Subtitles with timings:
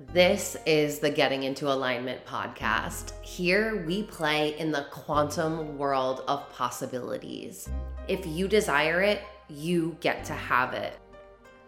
[0.00, 3.12] This is the Getting into Alignment podcast.
[3.22, 7.68] Here we play in the quantum world of possibilities.
[8.08, 10.98] If you desire it, you get to have it.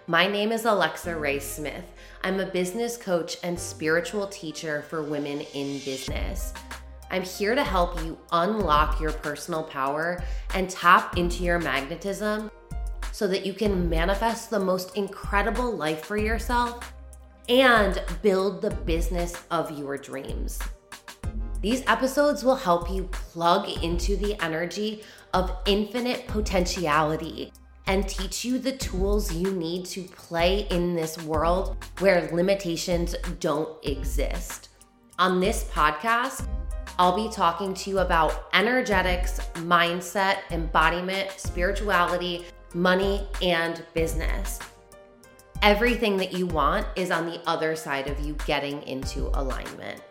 [0.08, 1.84] My name is Alexa Rae Smith.
[2.24, 6.52] I'm a business coach and spiritual teacher for women in business.
[7.12, 10.20] I'm here to help you unlock your personal power
[10.52, 12.50] and tap into your magnetism
[13.12, 16.92] so that you can manifest the most incredible life for yourself
[17.48, 20.58] and build the business of your dreams.
[21.60, 27.52] These episodes will help you plug into the energy of infinite potentiality
[27.86, 33.84] and teach you the tools you need to play in this world where limitations don't
[33.84, 34.70] exist.
[35.18, 36.46] On this podcast,
[36.98, 44.58] I'll be talking to you about energetics, mindset, embodiment, spirituality, money, and business.
[45.62, 50.02] Everything that you want is on the other side of you getting into alignment.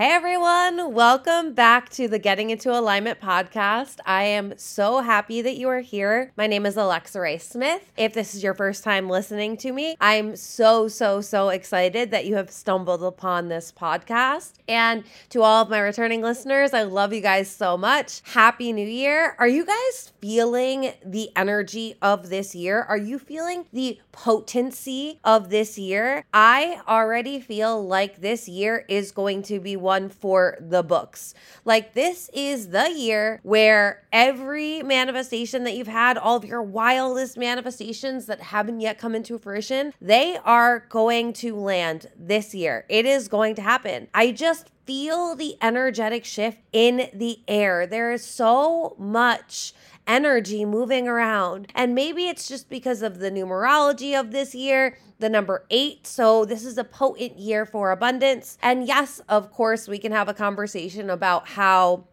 [0.00, 3.98] Hey everyone, welcome back to the Getting Into Alignment podcast.
[4.06, 6.32] I am so happy that you are here.
[6.38, 7.92] My name is Alexa Rae Smith.
[7.98, 12.24] If this is your first time listening to me, I'm so, so, so excited that
[12.24, 14.52] you have stumbled upon this podcast.
[14.66, 18.22] And to all of my returning listeners, I love you guys so much.
[18.24, 19.36] Happy New Year.
[19.38, 22.84] Are you guys feeling the energy of this year?
[22.84, 26.24] Are you feeling the potency of this year?
[26.32, 31.34] I already feel like this year is going to be one one for the books.
[31.64, 37.36] Like, this is the year where every manifestation that you've had, all of your wildest
[37.36, 42.84] manifestations that haven't yet come into fruition, they are going to land this year.
[42.88, 44.06] It is going to happen.
[44.14, 47.84] I just feel the energetic shift in the air.
[47.84, 49.74] There is so much
[50.10, 51.68] energy moving around.
[51.74, 56.06] And maybe it's just because of the numerology of this year the number eight.
[56.06, 58.58] So, this is a potent year for abundance.
[58.62, 62.06] And yes, of course, we can have a conversation about how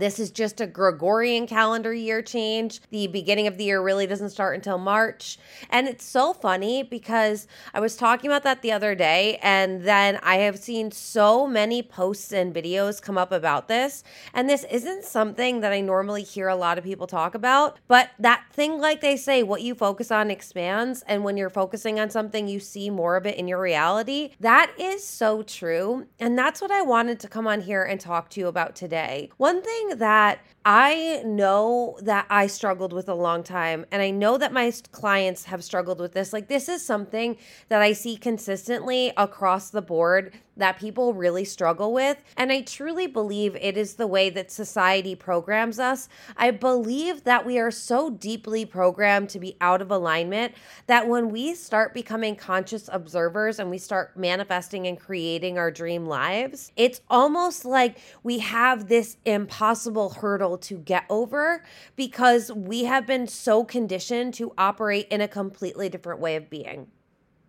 [0.00, 2.80] this is just a Gregorian calendar year change.
[2.90, 5.38] The beginning of the year really doesn't start until March.
[5.70, 10.18] And it's so funny because I was talking about that the other day, and then
[10.22, 14.04] I have seen so many posts and videos come up about this.
[14.34, 18.10] And this isn't something that I normally hear a lot of people talk about, but
[18.18, 21.02] that thing, like they say, what you focus on expands.
[21.06, 24.30] And when you're focusing on something, you see more of it in your reality.
[24.40, 26.06] That is so true.
[26.18, 29.30] And that's what I wanted to come on here and talk to you about today.
[29.36, 34.10] One thing something that I know that I struggled with a long time, and I
[34.10, 36.32] know that my clients have struggled with this.
[36.32, 37.36] Like, this is something
[37.68, 42.16] that I see consistently across the board that people really struggle with.
[42.36, 46.08] And I truly believe it is the way that society programs us.
[46.36, 50.54] I believe that we are so deeply programmed to be out of alignment
[50.86, 56.06] that when we start becoming conscious observers and we start manifesting and creating our dream
[56.06, 61.64] lives, it's almost like we have this impossible hurdle to get over
[61.96, 66.88] because we have been so conditioned to operate in a completely different way of being.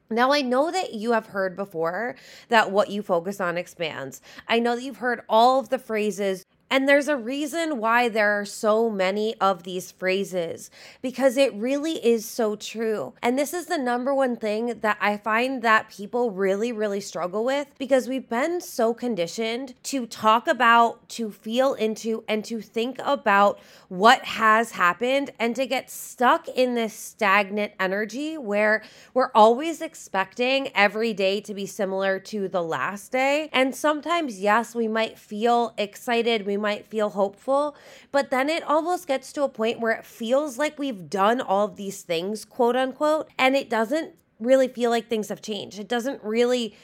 [0.09, 2.15] Now, I know that you have heard before
[2.47, 4.21] that what you focus on expands.
[4.47, 8.39] I know that you've heard all of the phrases and there's a reason why there
[8.39, 10.69] are so many of these phrases
[11.01, 13.13] because it really is so true.
[13.21, 17.45] And this is the number one thing that I find that people really, really struggle
[17.45, 22.99] with because we've been so conditioned to talk about, to feel into, and to think
[23.03, 28.83] about what has happened and to get stuck in this stagnant energy where
[29.13, 33.49] we're always expecting every day to be similar to the last day.
[33.53, 36.45] And sometimes, yes, we might feel excited.
[36.45, 37.75] We might feel hopeful,
[38.11, 41.65] but then it almost gets to a point where it feels like we've done all
[41.65, 45.79] of these things, quote unquote, and it doesn't really feel like things have changed.
[45.79, 46.75] It doesn't really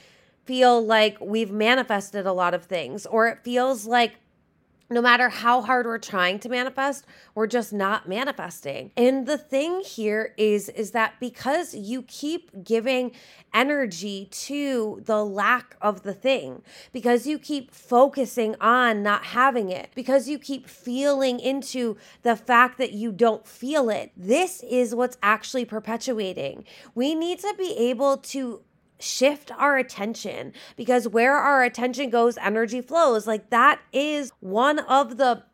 [0.44, 4.16] feel like we've manifested a lot of things, or it feels like
[4.90, 8.90] no matter how hard we're trying to manifest we're just not manifesting.
[8.96, 13.12] And the thing here is is that because you keep giving
[13.52, 16.62] energy to the lack of the thing
[16.92, 22.78] because you keep focusing on not having it because you keep feeling into the fact
[22.78, 26.64] that you don't feel it this is what's actually perpetuating.
[26.94, 28.62] We need to be able to
[28.98, 33.26] shift our attention because where our attention goes energy flows.
[33.26, 35.44] Like that is one of the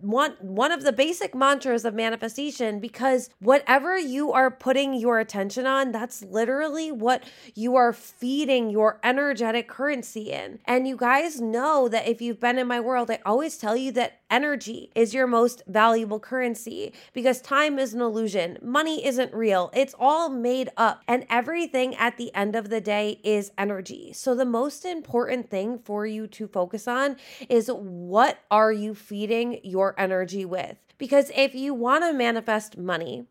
[0.00, 5.66] one one of the basic mantras of manifestation because whatever you are putting your attention
[5.66, 10.58] on that's literally what you are feeding your energetic currency in.
[10.66, 13.90] And you guys know that if you've been in my world I always tell you
[13.92, 18.58] that energy is your most valuable currency because time is an illusion.
[18.62, 19.70] Money isn't real.
[19.74, 21.02] It's all made up.
[21.06, 24.12] And everything at the end of the day is energy.
[24.12, 27.16] So the most important thing for you to focus on
[27.48, 30.76] is what are you feeding your energy with?
[30.98, 33.26] Because if you want to manifest money,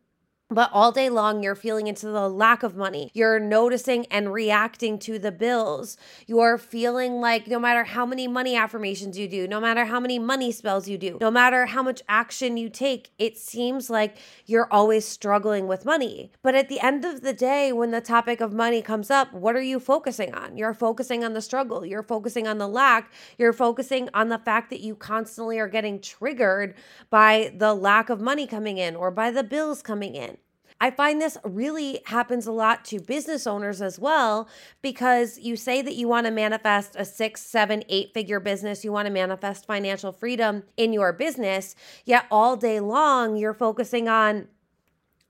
[0.49, 3.09] but all day long, you're feeling into the lack of money.
[3.15, 5.97] You're noticing and reacting to the bills.
[6.27, 10.19] You're feeling like no matter how many money affirmations you do, no matter how many
[10.19, 14.71] money spells you do, no matter how much action you take, it seems like you're
[14.71, 16.31] always struggling with money.
[16.43, 19.55] But at the end of the day, when the topic of money comes up, what
[19.55, 20.57] are you focusing on?
[20.57, 21.83] You're focusing on the struggle.
[21.83, 23.11] You're focusing on the lack.
[23.39, 26.75] You're focusing on the fact that you constantly are getting triggered
[27.09, 30.34] by the lack of money coming in or by the bills coming in.
[30.81, 34.49] I find this really happens a lot to business owners as well
[34.81, 38.91] because you say that you want to manifest a six, seven, eight figure business, you
[38.91, 44.47] want to manifest financial freedom in your business, yet all day long you're focusing on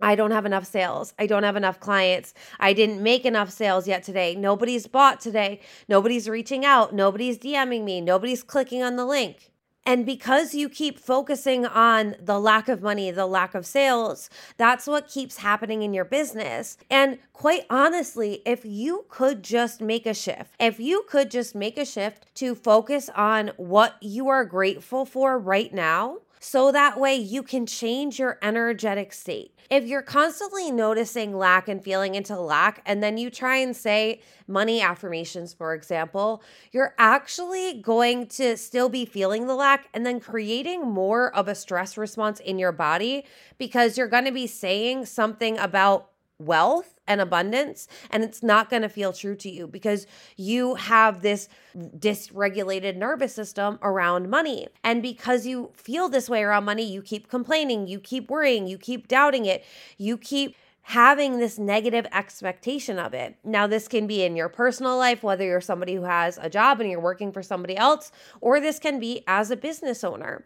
[0.02, 1.14] I don't have enough sales.
[1.18, 2.34] I don't have enough clients.
[2.60, 4.36] I didn't make enough sales yet today.
[4.36, 5.62] Nobody's bought today.
[5.88, 6.94] Nobody's reaching out.
[6.94, 8.02] Nobody's DMing me.
[8.02, 9.52] Nobody's clicking on the link.
[9.86, 14.88] And because you keep focusing on the lack of money, the lack of sales, that's
[14.88, 16.78] what keeps happening in your business.
[16.90, 21.78] And quite honestly, if you could just make a shift, if you could just make
[21.78, 27.16] a shift to focus on what you are grateful for right now, so that way
[27.16, 29.52] you can change your energetic state.
[29.72, 34.22] If you're constantly noticing lack and feeling into lack, and then you try and say
[34.48, 40.20] money affirmations, for example, you're actually going to still be feeling the lack and then
[40.20, 43.26] creating more of a stress response in your body
[43.58, 48.82] because you're going to be saying something about wealth and abundance and it's not going
[48.82, 50.06] to feel true to you because
[50.36, 51.48] you have this
[51.78, 57.30] dysregulated nervous system around money and because you feel this way around money you keep
[57.30, 59.64] complaining you keep worrying you keep doubting it
[59.98, 60.56] you keep
[60.88, 63.36] having this negative expectation of it.
[63.44, 66.80] Now, this can be in your personal life, whether you're somebody who has a job
[66.80, 70.46] and you're working for somebody else, or this can be as a business owner.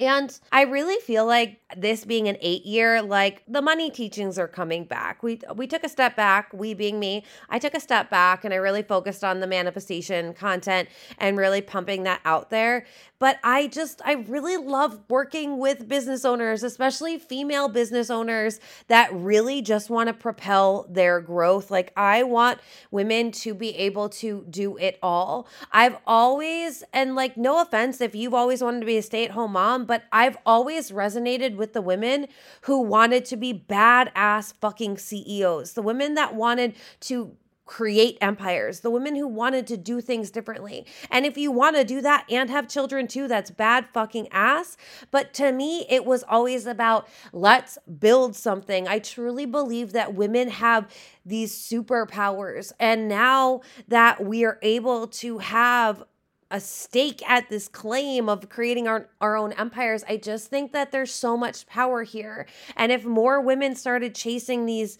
[0.00, 4.48] And I really feel like this being an 8 year like the money teachings are
[4.48, 5.22] coming back.
[5.22, 7.22] We we took a step back, we being me.
[7.50, 10.88] I took a step back and I really focused on the manifestation content
[11.18, 12.86] and really pumping that out there.
[13.20, 18.58] But I just I really love working with business owners, especially female business owners
[18.88, 21.70] that really just want to propel their growth.
[21.70, 25.46] Like I want women to be able to do it all.
[25.70, 29.84] I've always and like no offense if you've always wanted to be a stay-at-home mom,
[29.84, 32.26] but I've always resonated with the women
[32.62, 37.36] who wanted to be badass fucking CEOs, the women that wanted to
[37.70, 40.84] create empires, the women who wanted to do things differently.
[41.08, 44.76] And if you want to do that and have children too, that's bad fucking ass.
[45.12, 48.88] But to me, it was always about let's build something.
[48.88, 50.90] I truly believe that women have
[51.24, 52.72] these superpowers.
[52.80, 56.02] And now that we are able to have
[56.50, 60.02] a stake at this claim of creating our, our own empires.
[60.08, 62.48] I just think that there's so much power here.
[62.76, 64.98] And if more women started chasing these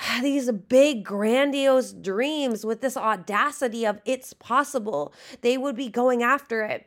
[0.22, 6.62] these big grandiose dreams with this audacity of it's possible, they would be going after
[6.62, 6.86] it.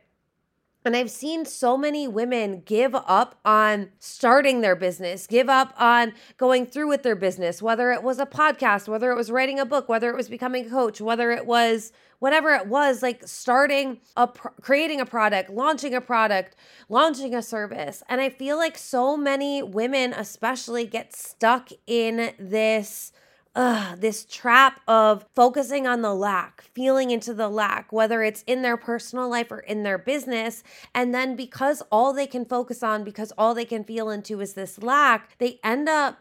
[0.84, 6.12] And I've seen so many women give up on starting their business, give up on
[6.36, 9.64] going through with their business, whether it was a podcast, whether it was writing a
[9.64, 13.98] book, whether it was becoming a coach, whether it was whatever it was, like starting
[14.16, 16.54] a creating a product, launching a product,
[16.90, 18.02] launching a service.
[18.08, 23.12] And I feel like so many women especially get stuck in this
[23.56, 28.62] Ugh, this trap of focusing on the lack, feeling into the lack, whether it's in
[28.62, 30.64] their personal life or in their business.
[30.92, 34.54] And then because all they can focus on, because all they can feel into is
[34.54, 36.18] this lack, they end up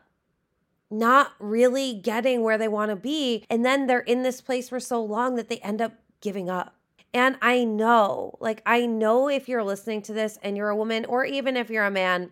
[0.91, 3.43] not really getting where they want to be.
[3.49, 6.75] And then they're in this place for so long that they end up giving up.
[7.15, 11.05] And I know, like, I know if you're listening to this and you're a woman,
[11.05, 12.31] or even if you're a man,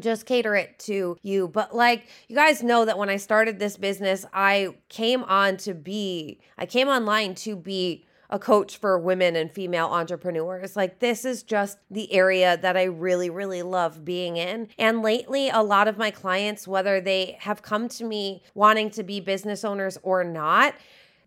[0.00, 1.48] just cater it to you.
[1.48, 5.74] But like you guys know that when I started this business, I came on to
[5.74, 10.74] be, I came online to be a coach for women and female entrepreneurs.
[10.74, 14.68] Like, this is just the area that I really, really love being in.
[14.78, 19.02] And lately, a lot of my clients, whether they have come to me wanting to
[19.02, 20.74] be business owners or not,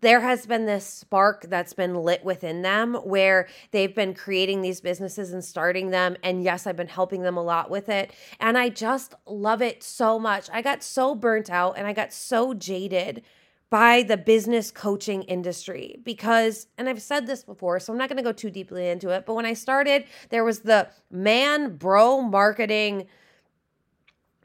[0.00, 4.80] there has been this spark that's been lit within them where they've been creating these
[4.80, 6.16] businesses and starting them.
[6.22, 8.12] And yes, I've been helping them a lot with it.
[8.40, 10.48] And I just love it so much.
[10.52, 13.22] I got so burnt out and I got so jaded
[13.68, 18.18] by the business coaching industry because, and I've said this before, so I'm not going
[18.18, 22.20] to go too deeply into it, but when I started, there was the man bro
[22.20, 23.08] marketing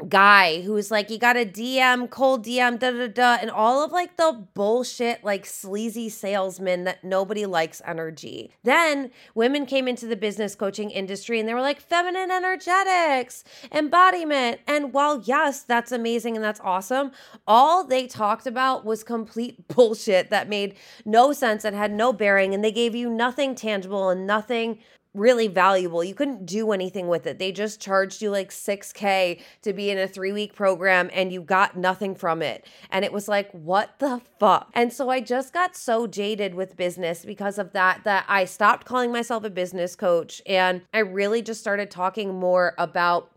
[0.09, 3.91] guy who's like, you got a DM, cold DM, da da da, and all of
[3.91, 8.51] like the bullshit, like sleazy salesmen that nobody likes energy.
[8.63, 14.61] Then women came into the business coaching industry and they were like, feminine energetics, embodiment.
[14.67, 17.11] And while, yes, that's amazing and that's awesome,
[17.47, 22.53] all they talked about was complete bullshit that made no sense and had no bearing.
[22.53, 24.79] And they gave you nothing tangible and nothing
[25.13, 26.03] really valuable.
[26.03, 27.37] You couldn't do anything with it.
[27.37, 31.41] They just charged you like 6K to be in a three week program and you
[31.41, 32.65] got nothing from it.
[32.89, 34.69] And it was like, what the fuck?
[34.73, 38.85] And so I just got so jaded with business because of that, that I stopped
[38.85, 43.30] calling myself a business coach and I really just started talking more about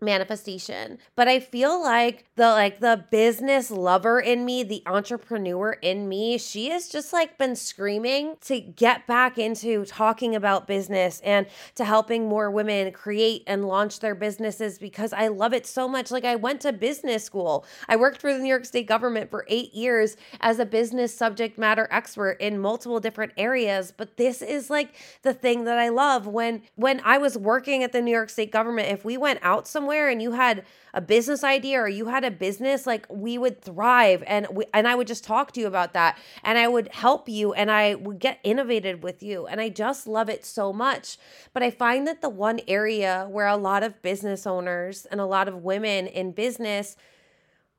[0.00, 0.98] manifestation.
[1.16, 6.38] But i feel like the like the business lover in me the entrepreneur in me
[6.38, 11.46] she has just like been screaming to get back into talking about business and
[11.76, 16.10] to helping more women create and launch their businesses because i love it so much.
[16.10, 17.64] Like i went to business school.
[17.88, 21.58] I worked for the new york state government for 8 years as a business subject
[21.58, 23.92] matter expert in multiple different areas.
[23.96, 26.26] But this is like the thing that i love.
[26.26, 29.66] When when i was working at the new york state government if we went out
[29.66, 30.64] somewhere somewhere and you had
[30.94, 34.24] a business idea or you had a business, like we would thrive.
[34.26, 36.16] And we, and I would just talk to you about that.
[36.42, 39.46] And I would help you and I would get innovated with you.
[39.46, 41.18] And I just love it so much.
[41.52, 45.26] But I find that the one area where a lot of business owners and a
[45.26, 46.96] lot of women in business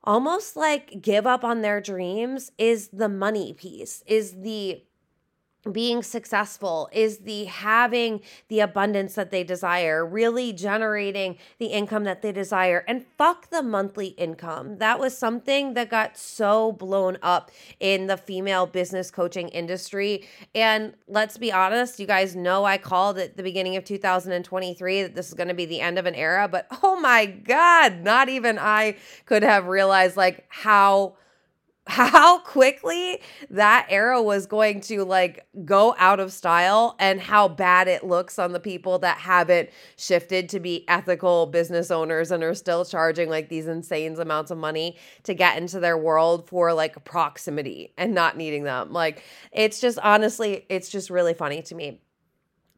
[0.04, 4.80] almost like give up on their dreams is the money piece, is the
[5.72, 12.22] being successful is the having the abundance that they desire, really generating the income that
[12.22, 14.78] they desire, and fuck the monthly income.
[14.78, 20.26] That was something that got so blown up in the female business coaching industry.
[20.54, 25.14] And let's be honest, you guys know I called at the beginning of 2023 that
[25.14, 28.28] this is going to be the end of an era, but oh my God, not
[28.28, 31.16] even I could have realized like how
[31.86, 37.86] how quickly that era was going to like go out of style and how bad
[37.86, 42.54] it looks on the people that haven't shifted to be ethical business owners and are
[42.54, 47.04] still charging like these insane amounts of money to get into their world for like
[47.04, 48.92] proximity and not needing them.
[48.92, 52.00] Like it's just honestly, it's just really funny to me.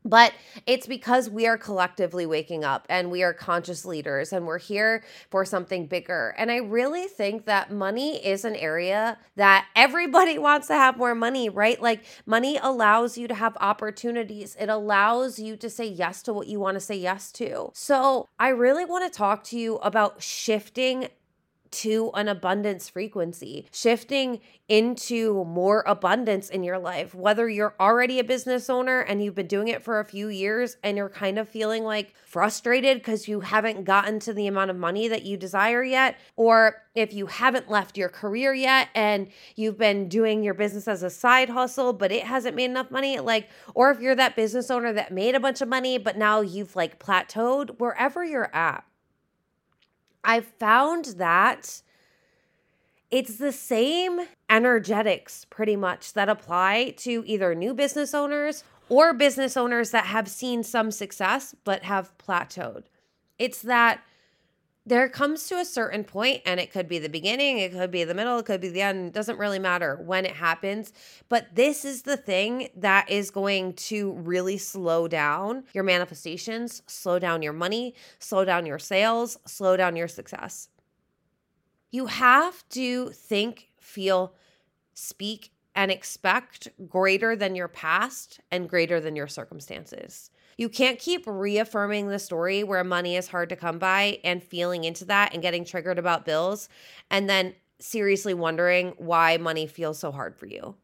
[0.08, 0.32] But
[0.66, 5.04] it's because we are collectively waking up and we are conscious leaders and we're here
[5.30, 6.34] for something bigger.
[6.38, 11.14] And I really think that money is an area that everybody wants to have more
[11.14, 11.80] money, right?
[11.80, 16.46] Like money allows you to have opportunities, it allows you to say yes to what
[16.46, 17.70] you want to say yes to.
[17.74, 21.08] So I really want to talk to you about shifting
[21.70, 27.14] to an abundance frequency, shifting into more abundance in your life.
[27.14, 30.76] Whether you're already a business owner and you've been doing it for a few years
[30.82, 34.76] and you're kind of feeling like frustrated because you haven't gotten to the amount of
[34.76, 39.78] money that you desire yet, or if you haven't left your career yet and you've
[39.78, 43.48] been doing your business as a side hustle, but it hasn't made enough money, like,
[43.74, 46.76] or if you're that business owner that made a bunch of money, but now you've
[46.76, 48.84] like plateaued, wherever you're at
[50.28, 51.80] I found that
[53.10, 54.20] it's the same
[54.50, 60.28] energetics pretty much that apply to either new business owners or business owners that have
[60.28, 62.84] seen some success but have plateaued.
[63.38, 64.02] It's that
[64.88, 68.04] there comes to a certain point, and it could be the beginning, it could be
[68.04, 69.08] the middle, it could be the end.
[69.08, 70.92] It doesn't really matter when it happens.
[71.28, 77.18] But this is the thing that is going to really slow down your manifestations, slow
[77.18, 80.68] down your money, slow down your sales, slow down your success.
[81.90, 84.34] You have to think, feel,
[84.94, 90.30] speak, and expect greater than your past and greater than your circumstances.
[90.58, 94.82] You can't keep reaffirming the story where money is hard to come by and feeling
[94.82, 96.68] into that and getting triggered about bills
[97.10, 100.74] and then seriously wondering why money feels so hard for you.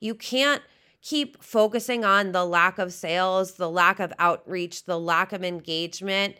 [0.00, 0.62] You can't
[1.00, 6.36] keep focusing on the lack of sales, the lack of outreach, the lack of engagement,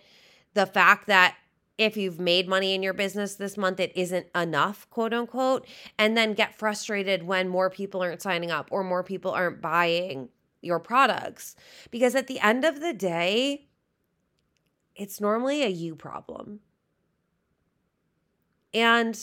[0.55, 1.37] the fact that
[1.79, 5.67] if you've made money in your business this month, it isn't enough, quote unquote,
[5.97, 10.29] and then get frustrated when more people aren't signing up or more people aren't buying
[10.63, 11.55] your products.
[11.91, 13.69] Because at the end of the day,
[14.95, 16.61] it's normally a you problem.
[18.73, 19.19] And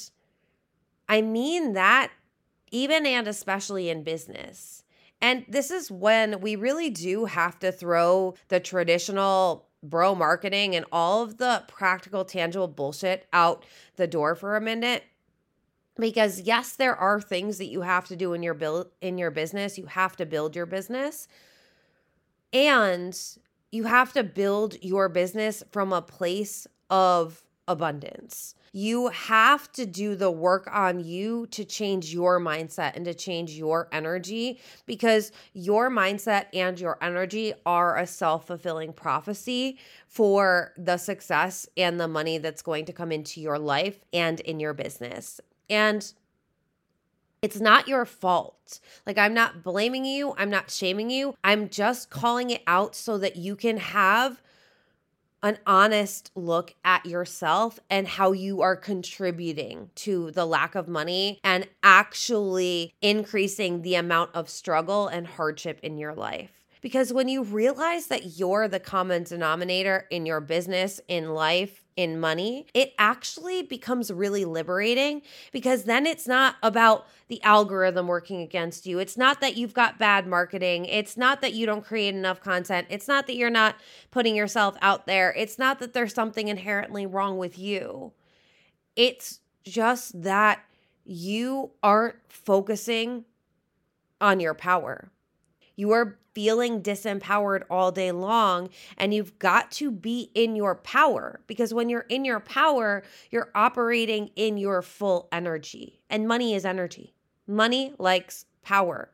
[1.07, 2.11] I mean that
[2.71, 4.83] even and especially in business.
[5.21, 10.85] And this is when we really do have to throw the traditional bro marketing and
[10.91, 13.65] all of the practical, tangible bullshit out
[13.95, 15.03] the door for a minute
[15.99, 19.31] because yes there are things that you have to do in your build in your
[19.31, 19.77] business.
[19.77, 21.27] You have to build your business.
[22.53, 23.19] And
[23.71, 28.55] you have to build your business from a place of abundance.
[28.71, 33.51] You have to do the work on you to change your mindset and to change
[33.51, 40.97] your energy because your mindset and your energy are a self fulfilling prophecy for the
[40.97, 45.41] success and the money that's going to come into your life and in your business.
[45.69, 46.11] And
[47.41, 48.79] it's not your fault.
[49.05, 50.33] Like, I'm not blaming you.
[50.37, 51.35] I'm not shaming you.
[51.43, 54.41] I'm just calling it out so that you can have
[55.43, 61.39] an honest look at yourself and how you are contributing to the lack of money
[61.43, 66.66] and actually increasing the amount of struggle and hardship in your life.
[66.87, 72.17] Because when you realize that you're the common denominator in your business, in life, in
[72.17, 78.85] money, it actually becomes really liberating because then it's not about the algorithm working against
[78.85, 78.99] you.
[78.99, 80.85] It's not that you've got bad marketing.
[80.85, 82.87] It's not that you don't create enough content.
[82.89, 83.75] It's not that you're not
[84.09, 85.33] putting yourself out there.
[85.33, 88.13] It's not that there's something inherently wrong with you.
[88.95, 90.63] It's just that
[91.03, 93.25] you aren't focusing
[94.21, 95.11] on your power.
[95.77, 98.69] You are feeling disempowered all day long.
[98.97, 103.49] And you've got to be in your power because when you're in your power, you're
[103.55, 106.01] operating in your full energy.
[106.09, 107.15] And money is energy.
[107.47, 109.09] Money likes power.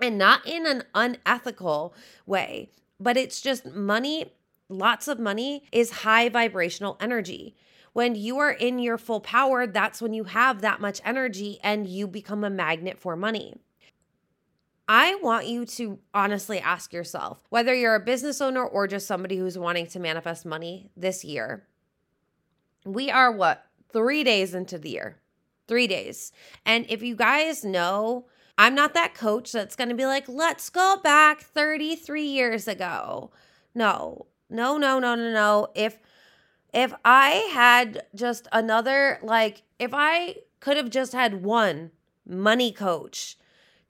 [0.00, 1.94] And not in an unethical
[2.26, 4.32] way, but it's just money,
[4.68, 7.54] lots of money is high vibrational energy
[7.94, 11.86] when you are in your full power, that's when you have that much energy and
[11.86, 13.54] you become a magnet for money.
[14.86, 19.36] I want you to honestly ask yourself whether you're a business owner or just somebody
[19.36, 21.66] who's wanting to manifest money this year.
[22.84, 25.16] We are what, three days into the year?
[25.66, 26.32] Three days.
[26.66, 28.26] And if you guys know,
[28.58, 33.30] I'm not that coach that's going to be like, let's go back 33 years ago.
[33.74, 35.68] No, no, no, no, no, no.
[35.74, 35.98] If,
[36.74, 41.90] if I had just another, like, if I could have just had one
[42.26, 43.38] money coach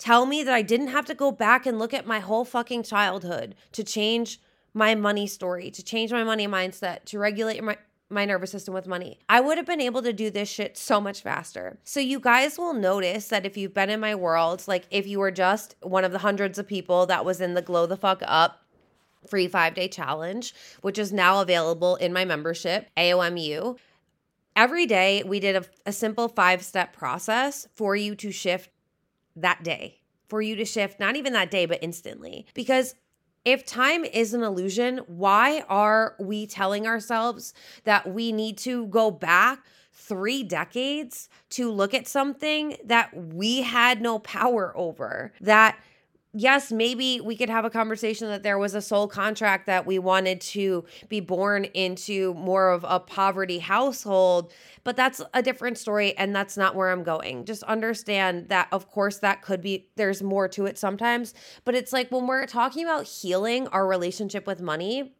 [0.04, 2.82] tell me that I didn't have to go back and look at my whole fucking
[2.82, 4.38] childhood to change
[4.74, 7.78] my money story, to change my money mindset, to regulate my
[8.10, 9.18] my nervous system with money.
[9.30, 11.78] I would have been able to do this shit so much faster.
[11.84, 15.18] So you guys will notice that if you've been in my world, like if you
[15.18, 18.22] were just one of the hundreds of people that was in the glow the fuck
[18.26, 18.62] up
[19.26, 23.78] free 5-day challenge, which is now available in my membership, AOMU.
[24.54, 28.68] Every day we did a, a simple 5-step process for you to shift
[29.34, 29.98] that day
[30.34, 32.44] for you to shift, not even that day, but instantly.
[32.54, 32.96] Because
[33.44, 39.12] if time is an illusion, why are we telling ourselves that we need to go
[39.12, 39.60] back
[39.92, 45.32] three decades to look at something that we had no power over?
[45.40, 45.78] That
[46.34, 49.98] yes, maybe we could have a conversation that there was a soul contract that we
[49.98, 56.16] wanted to be born into more of a poverty household, but that's a different story
[56.18, 57.44] and that's not where I'm going.
[57.44, 61.32] Just understand that, of course, that could be, there's more to it sometimes,
[61.64, 65.14] but it's like when we're talking about healing our relationship with money.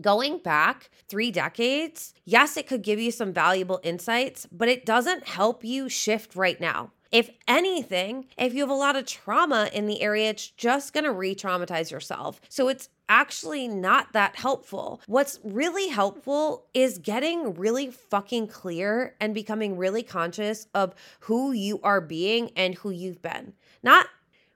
[0.00, 5.28] Going back three decades, yes, it could give you some valuable insights, but it doesn't
[5.28, 6.92] help you shift right now.
[7.12, 11.04] If anything, if you have a lot of trauma in the area, it's just going
[11.04, 12.40] to re traumatize yourself.
[12.48, 15.02] So it's actually not that helpful.
[15.06, 21.80] What's really helpful is getting really fucking clear and becoming really conscious of who you
[21.82, 23.52] are being and who you've been.
[23.82, 24.06] Not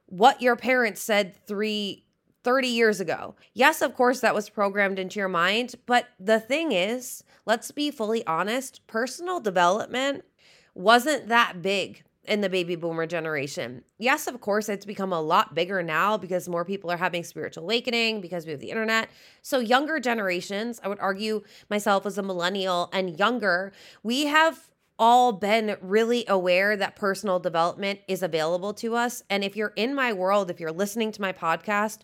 [0.06, 2.04] what your parents said three
[2.42, 3.34] 30 years ago.
[3.54, 5.74] Yes, of course, that was programmed into your mind.
[5.84, 10.24] But the thing is, let's be fully honest personal development
[10.72, 13.84] wasn't that big in the baby boomer generation.
[13.98, 17.64] Yes, of course, it's become a lot bigger now because more people are having spiritual
[17.64, 19.08] awakening because we have the internet.
[19.42, 25.32] So, younger generations, I would argue myself as a millennial and younger, we have all
[25.32, 29.22] been really aware that personal development is available to us.
[29.28, 31.98] And if you're in my world, if you're listening to my podcast,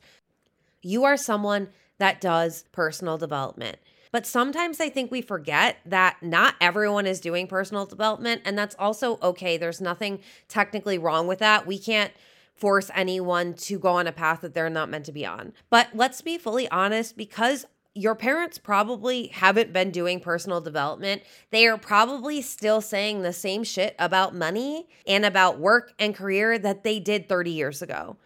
[0.83, 3.79] you are someone that does personal development.
[4.13, 8.77] But sometimes I think we forget that not everyone is doing personal development, and that's
[8.79, 9.57] also okay.
[9.57, 11.67] There's nothing technically wrong with that.
[11.67, 12.13] We can't
[12.55, 15.55] force anyone to go on a path that they're not meant to be on.
[15.71, 21.23] But let's be fully honest because your parents probably haven't been doing personal development.
[21.51, 26.59] They are probably still saying the same shit about money and about work and career
[26.59, 28.17] that they did 30 years ago.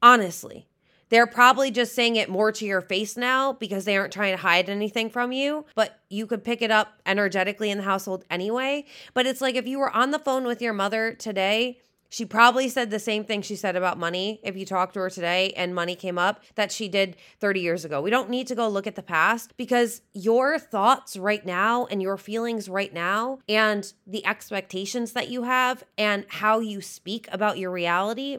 [0.00, 0.66] Honestly,
[1.12, 4.40] They're probably just saying it more to your face now because they aren't trying to
[4.40, 8.86] hide anything from you, but you could pick it up energetically in the household anyway.
[9.12, 12.66] But it's like if you were on the phone with your mother today, she probably
[12.70, 15.74] said the same thing she said about money if you talked to her today and
[15.74, 18.00] money came up that she did 30 years ago.
[18.00, 22.00] We don't need to go look at the past because your thoughts right now and
[22.00, 27.58] your feelings right now and the expectations that you have and how you speak about
[27.58, 28.38] your reality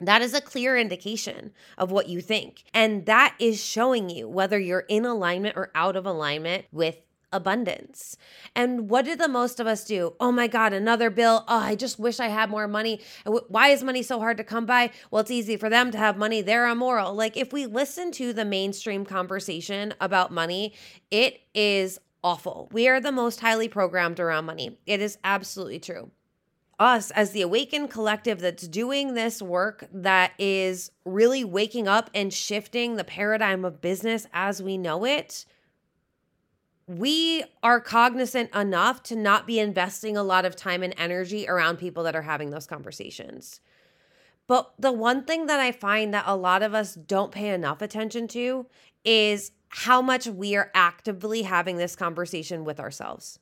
[0.00, 2.64] that is a clear indication of what you think.
[2.72, 7.00] And that is showing you whether you're in alignment or out of alignment with
[7.32, 8.16] abundance.
[8.54, 10.14] And what did the most of us do?
[10.18, 11.44] Oh my God, another bill.
[11.46, 13.00] Oh, I just wish I had more money.
[13.26, 14.90] Why is money so hard to come by?
[15.10, 16.40] Well, it's easy for them to have money.
[16.40, 17.14] They're immoral.
[17.14, 20.72] Like, if we listen to the mainstream conversation about money,
[21.10, 22.68] it is awful.
[22.72, 24.78] We are the most highly programmed around money.
[24.86, 26.10] It is absolutely true.
[26.78, 32.32] Us, as the awakened collective that's doing this work, that is really waking up and
[32.32, 35.44] shifting the paradigm of business as we know it
[36.88, 41.76] we are cognizant enough to not be investing a lot of time and energy around
[41.76, 43.60] people that are having those conversations.
[44.46, 47.82] But the one thing that I find that a lot of us don't pay enough
[47.82, 48.66] attention to
[49.04, 53.38] is how much we are actively having this conversation with ourselves.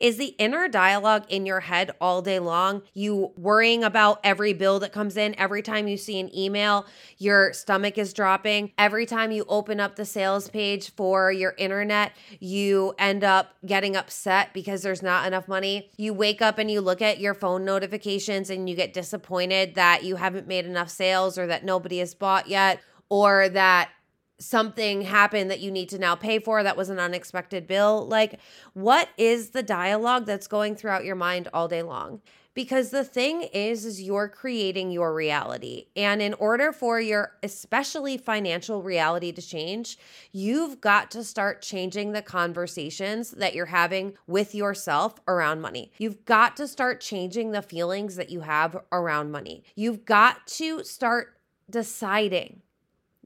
[0.00, 2.82] Is the inner dialogue in your head all day long?
[2.94, 7.52] You worrying about every bill that comes in, every time you see an email, your
[7.52, 8.70] stomach is dropping.
[8.78, 13.96] Every time you open up the sales page for your internet, you end up getting
[13.96, 15.90] upset because there's not enough money.
[15.96, 20.04] You wake up and you look at your phone notifications and you get disappointed that
[20.04, 23.90] you haven't made enough sales or that nobody has bought yet or that
[24.38, 28.38] something happened that you need to now pay for that was an unexpected bill like
[28.72, 32.20] what is the dialogue that's going throughout your mind all day long?
[32.54, 35.86] Because the thing is is you're creating your reality.
[35.94, 39.98] And in order for your especially financial reality to change
[40.32, 45.92] you've got to start changing the conversations that you're having with yourself around money.
[45.98, 49.64] You've got to start changing the feelings that you have around money.
[49.74, 51.38] You've got to start
[51.70, 52.62] deciding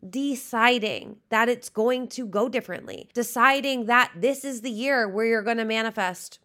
[0.08, 5.42] deciding that it's going to go differently, deciding that this is the year where you're
[5.42, 6.38] going to manifest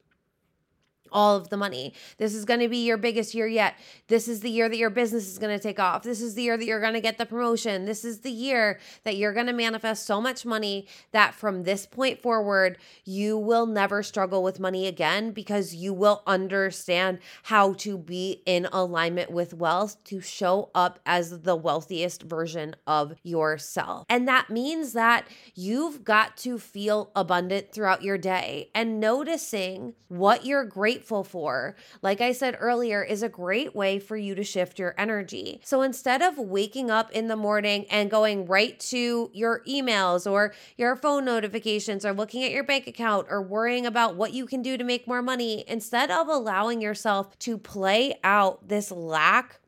[1.12, 1.94] all of the money.
[2.18, 3.76] This is going to be your biggest year yet.
[4.08, 6.04] This is the year that your business is going to take off.
[6.04, 7.86] This is the year that you're going to get the promotion.
[7.86, 11.86] This is the year that you're going to manifest so much money that from this
[11.86, 17.98] point forward, you will never struggle with money again because you will understand how to
[17.98, 24.06] be in alignment with wealth to show up as the wealthiest version of yourself.
[24.10, 30.46] And that means that you've got to feel abundant throughout your day and noticing what
[30.46, 34.44] you're grateful grateful for, like I said earlier, is a great way for you to
[34.44, 35.62] shift your energy.
[35.64, 40.56] So instead of waking up in the morning and going right to your emails or
[40.76, 44.64] your phone notifications or looking at your bank account or worrying about what you can
[44.64, 49.60] do to make more money, instead of allowing yourself to play out this lack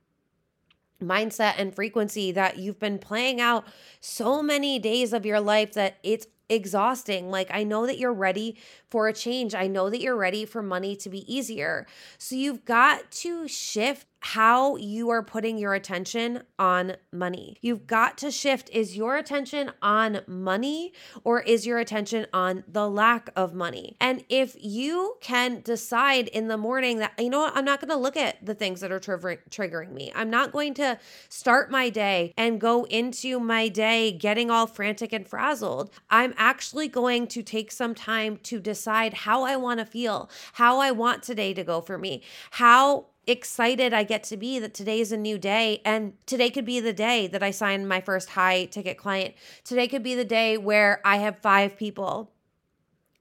[0.99, 3.67] mindset and frequency that you've been playing out
[4.01, 7.31] so many days of your life that it's exhausting.
[7.31, 8.57] Like, I know that you're ready
[8.89, 9.55] for a change.
[9.55, 11.87] I know that you're ready for money to be easier.
[12.17, 17.57] So, you've got to shift how you are putting your attention on money.
[17.61, 22.89] You've got to shift is your attention on money or is your attention on the
[22.89, 23.95] lack of money?
[24.01, 27.89] And if you can decide in the morning that, you know what, I'm not going
[27.89, 30.11] to look at the things that are tri- triggering me.
[30.13, 35.13] I'm not going to start my day and go into my day getting all frantic
[35.13, 35.91] and frazzled.
[36.09, 40.79] I'm actually going to take some time to decide how I want to feel, how
[40.79, 44.99] I want today to go for me, how excited I get to be that today
[44.99, 45.81] is a new day.
[45.85, 49.35] And today could be the day that I sign my first high ticket client.
[49.63, 52.31] Today could be the day where I have five people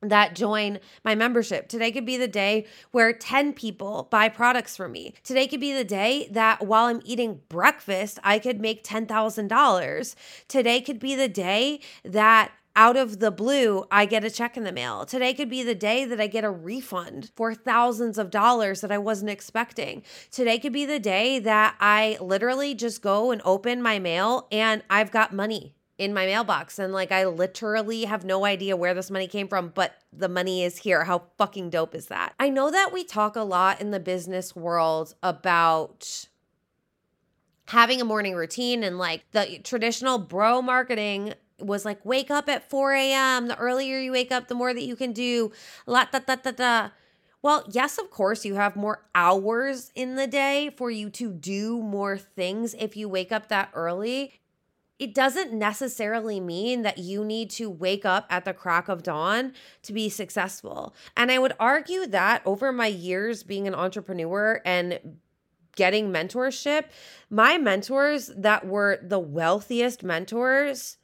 [0.01, 1.69] that join my membership.
[1.69, 5.15] Today could be the day where 10 people buy products from me.
[5.25, 10.15] Today could be the day that while I'm eating breakfast, I could make $10,000.
[10.47, 14.63] Today could be the day that out of the blue, I get a check in
[14.63, 15.05] the mail.
[15.05, 18.93] Today could be the day that I get a refund for thousands of dollars that
[18.93, 20.05] I wasn't expecting.
[20.31, 24.85] Today could be the day that I literally just go and open my mail and
[24.89, 29.11] I've got money in my mailbox and like I literally have no idea where this
[29.11, 31.03] money came from, but the money is here.
[31.03, 32.35] How fucking dope is that?
[32.39, 36.29] I know that we talk a lot in the business world about
[37.67, 42.69] having a morning routine and like the traditional bro marketing was like, wake up at
[42.69, 43.49] 4 a.m.
[43.49, 45.53] The earlier you wake up, the more that you can do.
[45.87, 46.89] La da da da da.
[47.43, 51.81] Well, yes, of course, you have more hours in the day for you to do
[51.83, 54.41] more things if you wake up that early.
[54.99, 59.53] it doesn't necessarily mean that you need to wake up at the crack of dawn
[59.83, 60.95] to be successful.
[61.17, 64.99] And I would argue that over my years being an entrepreneur and
[65.77, 66.87] getting mentorship,
[67.31, 70.97] my mentors that were the wealthiest mentors,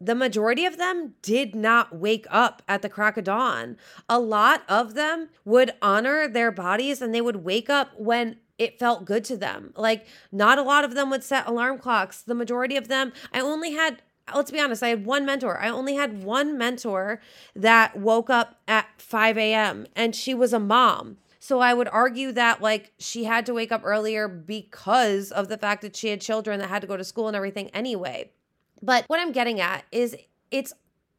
[0.00, 3.76] the majority of them did not wake up at the crack of dawn.
[4.08, 8.78] A lot of them would honor their bodies and they would wake up when it
[8.78, 9.72] felt good to them.
[9.76, 12.22] Like, not a lot of them would set alarm clocks.
[12.22, 14.02] The majority of them, I only had,
[14.34, 15.58] let's be honest, I had one mentor.
[15.58, 17.20] I only had one mentor
[17.54, 19.86] that woke up at 5 a.m.
[19.94, 21.18] and she was a mom.
[21.38, 25.56] So I would argue that like she had to wake up earlier because of the
[25.56, 28.32] fact that she had children that had to go to school and everything anyway.
[28.86, 30.16] But what I'm getting at is
[30.52, 30.72] it's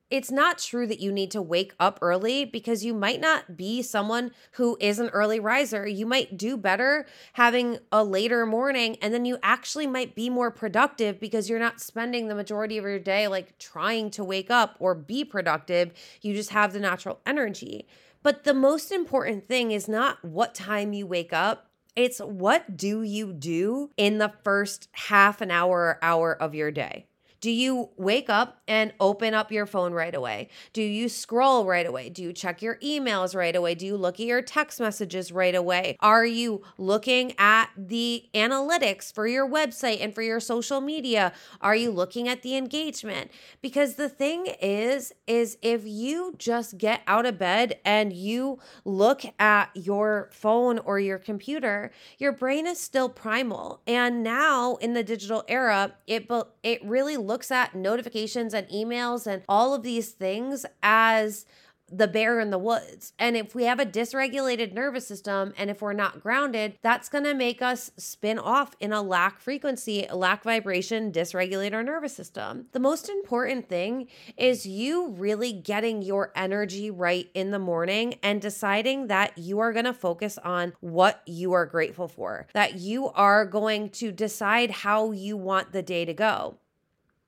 [0.09, 3.81] it's not true that you need to wake up early because you might not be
[3.81, 5.85] someone who is an early riser.
[5.85, 10.49] You might do better having a later morning and then you actually might be more
[10.49, 14.77] productive because you're not spending the majority of your day like trying to wake up
[14.79, 15.91] or be productive.
[16.21, 17.85] You just have the natural energy.
[18.23, 21.69] But the most important thing is not what time you wake up.
[21.97, 26.71] It's what do you do in the first half an hour or hour of your
[26.71, 27.07] day?
[27.47, 30.49] Do you wake up and open up your phone right away?
[30.73, 32.09] Do you scroll right away?
[32.09, 33.73] Do you check your emails right away?
[33.73, 35.95] Do you look at your text messages right away?
[36.01, 41.31] Are you looking at the analytics for your website and for your social media?
[41.61, 43.31] Are you looking at the engagement?
[43.61, 49.21] Because the thing is is if you just get out of bed and you look
[49.39, 53.79] at your phone or your computer, your brain is still primal.
[53.87, 56.29] And now in the digital era, it
[56.61, 61.45] it really looks at notifications and emails and all of these things as
[61.91, 63.13] the bear in the woods.
[63.19, 67.25] And if we have a dysregulated nervous system and if we're not grounded, that's going
[67.25, 72.65] to make us spin off in a lack frequency, lack vibration, dysregulate our nervous system.
[72.71, 78.41] The most important thing is you really getting your energy right in the morning and
[78.41, 83.09] deciding that you are going to focus on what you are grateful for, that you
[83.09, 86.57] are going to decide how you want the day to go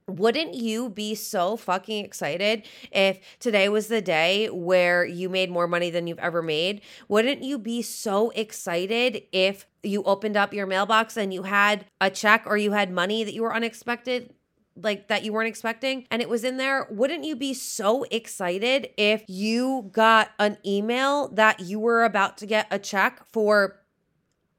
[0.09, 5.67] wouldn't you be so fucking excited if today was the day where you made more
[5.67, 6.81] money than you've ever made?
[7.07, 12.09] Wouldn't you be so excited if you opened up your mailbox and you had a
[12.09, 14.33] check or you had money that you were unexpected?
[14.81, 18.89] like that you weren't expecting and it was in there, wouldn't you be so excited
[18.97, 23.79] if you got an email that you were about to get a check for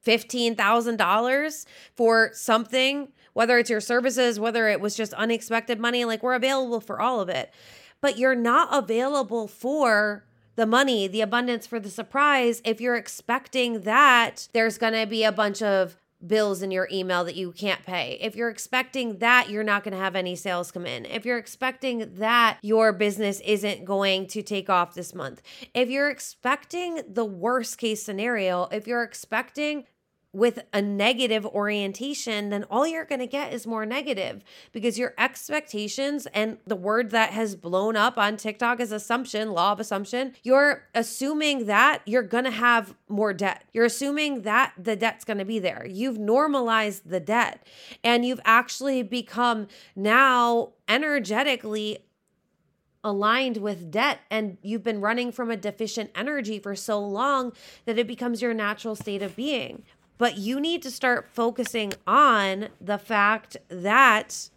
[0.07, 6.35] $15,000 for something whether it's your services, whether it was just unexpected money, like we're
[6.35, 7.53] available for all of it.
[8.01, 10.25] But you're not available for
[10.57, 15.25] the money, the abundance for the surprise if you're expecting that there's going to be
[15.25, 18.19] a bunch of bills in your email that you can't pay.
[18.21, 21.07] If you're expecting that you're not going to have any sales come in.
[21.07, 25.43] If you're expecting that your business isn't going to take off this month.
[25.73, 29.85] If you're expecting the worst case scenario, if you're expecting
[30.33, 35.13] with a negative orientation, then all you're going to get is more negative because your
[35.19, 40.35] expectations and the word that has blown up on TikTok is assumption, law of assumption.
[40.45, 43.65] You're assuming that you're going to have more debt.
[43.73, 45.85] You're assuming that the debt's going to be there.
[45.85, 47.67] You've normalized the debt
[48.05, 49.67] and you've actually become
[49.97, 52.05] now energetically
[53.03, 57.53] aligned with debt and you've been running from a deficient energy for so long
[57.87, 59.83] that it becomes your natural state of being.
[60.21, 64.51] But you need to start focusing on the fact that,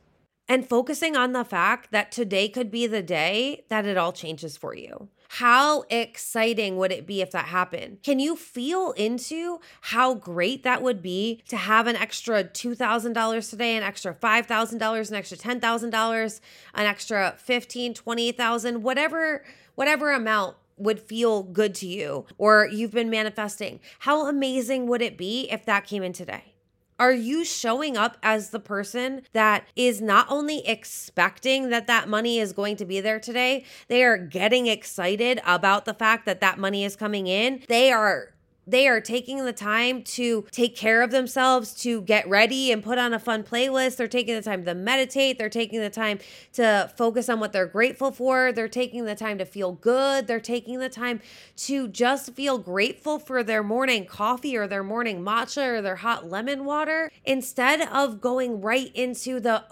[0.45, 4.57] and focusing on the fact that today could be the day that it all changes
[4.57, 5.07] for you.
[5.29, 8.03] How exciting would it be if that happened?
[8.03, 13.77] Can you feel into how great that would be to have an extra $2,000 today,
[13.77, 16.41] an extra $5,000, an extra $10,000,
[16.73, 19.45] an extra 15, 20,000, whatever
[19.75, 23.79] whatever amount would feel good to you or you've been manifesting.
[23.99, 26.53] How amazing would it be if that came in today?
[26.99, 32.39] Are you showing up as the person that is not only expecting that that money
[32.39, 36.59] is going to be there today, they are getting excited about the fact that that
[36.59, 37.63] money is coming in.
[37.67, 38.32] They are
[38.65, 42.97] they are taking the time to take care of themselves, to get ready and put
[42.97, 43.97] on a fun playlist.
[43.97, 45.37] They're taking the time to meditate.
[45.37, 46.19] They're taking the time
[46.53, 48.51] to focus on what they're grateful for.
[48.51, 50.27] They're taking the time to feel good.
[50.27, 51.21] They're taking the time
[51.57, 56.29] to just feel grateful for their morning coffee or their morning matcha or their hot
[56.29, 59.63] lemon water instead of going right into the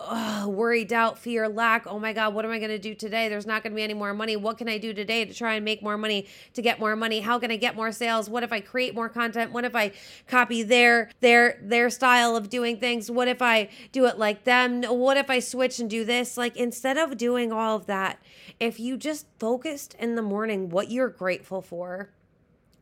[0.48, 1.88] worry, doubt, fear, lack.
[1.88, 3.30] Oh my God, what am I going to do today?
[3.30, 4.36] There's not going to be any more money.
[4.36, 7.22] What can I do today to try and make more money, to get more money?
[7.22, 8.30] How can I get more sales?
[8.30, 9.52] What if I create create more content?
[9.52, 9.92] What if I
[10.28, 13.12] copy their their their style of doing things?
[13.12, 14.82] What if I do it like them?
[14.82, 16.36] What if I switch and do this?
[16.36, 18.20] Like instead of doing all of that,
[18.60, 22.10] if you just focused in the morning what you're grateful for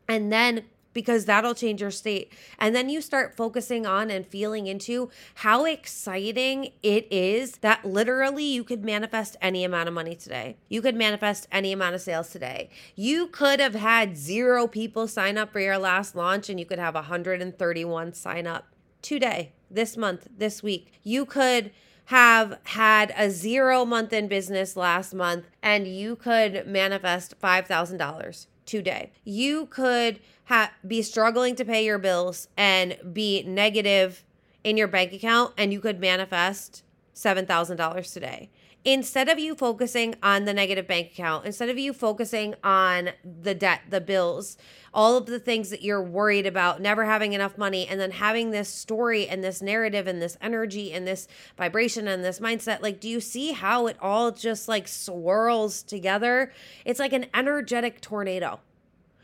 [0.08, 2.34] and then because that'll change your state.
[2.58, 8.46] And then you start focusing on and feeling into how exciting it is that literally
[8.46, 10.58] you could manifest any amount of money today.
[10.68, 12.70] You could manifest any amount of sales today.
[12.96, 16.80] You could have had zero people sign up for your last launch and you could
[16.80, 20.94] have 131 sign up today, this month, this week.
[21.04, 21.72] You could
[22.06, 29.12] have had a zero month in business last month and you could manifest $5,000 today.
[29.24, 34.24] You could ha- be struggling to pay your bills and be negative
[34.64, 36.84] in your bank account, and you could manifest
[37.16, 38.50] $7,000 today.
[38.86, 43.54] Instead of you focusing on the negative bank account, instead of you focusing on the
[43.54, 44.58] debt, the bills,
[44.94, 48.52] all of the things that you're worried about, never having enough money, and then having
[48.52, 53.02] this story and this narrative and this energy and this vibration and this mindset, like,
[53.02, 56.52] do you see how it all just like swirls together?
[56.86, 58.62] It's like an energetic tornado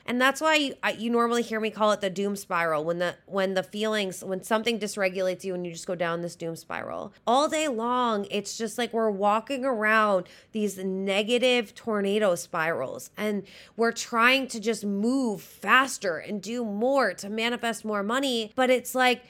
[0.06, 3.16] and that's why you, you normally hear me call it the doom spiral when the
[3.26, 7.12] when the feelings when something dysregulates you and you just go down this doom spiral.
[7.26, 13.44] All day long it's just like we're walking around these negative tornado spirals and
[13.76, 18.52] we're trying to just move faster and do more to manifest more money.
[18.56, 19.24] But it's like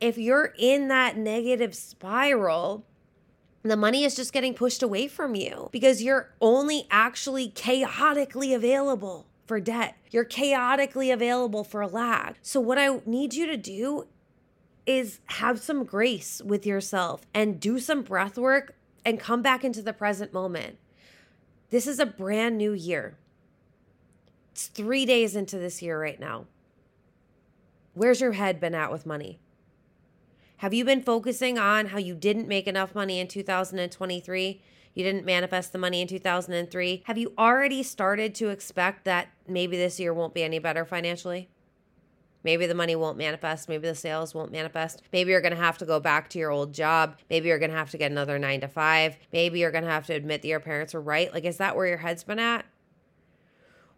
[0.00, 2.84] if you're in that negative spiral
[3.62, 9.26] the money is just getting pushed away from you because you're only actually chaotically available
[9.50, 9.96] for debt.
[10.12, 12.36] You're chaotically available for a lack.
[12.40, 14.06] So, what I need you to do
[14.86, 19.82] is have some grace with yourself and do some breath work and come back into
[19.82, 20.78] the present moment.
[21.70, 23.16] This is a brand new year.
[24.52, 26.46] It's three days into this year right now.
[27.94, 29.40] Where's your head been at with money?
[30.58, 34.62] Have you been focusing on how you didn't make enough money in 2023
[34.94, 37.02] you didn't manifest the money in 2003.
[37.06, 41.48] Have you already started to expect that maybe this year won't be any better financially?
[42.42, 43.68] Maybe the money won't manifest.
[43.68, 45.02] Maybe the sales won't manifest.
[45.12, 47.16] Maybe you're going to have to go back to your old job.
[47.28, 49.16] Maybe you're going to have to get another nine to five.
[49.32, 51.32] Maybe you're going to have to admit that your parents were right.
[51.32, 52.64] Like, is that where your head's been at?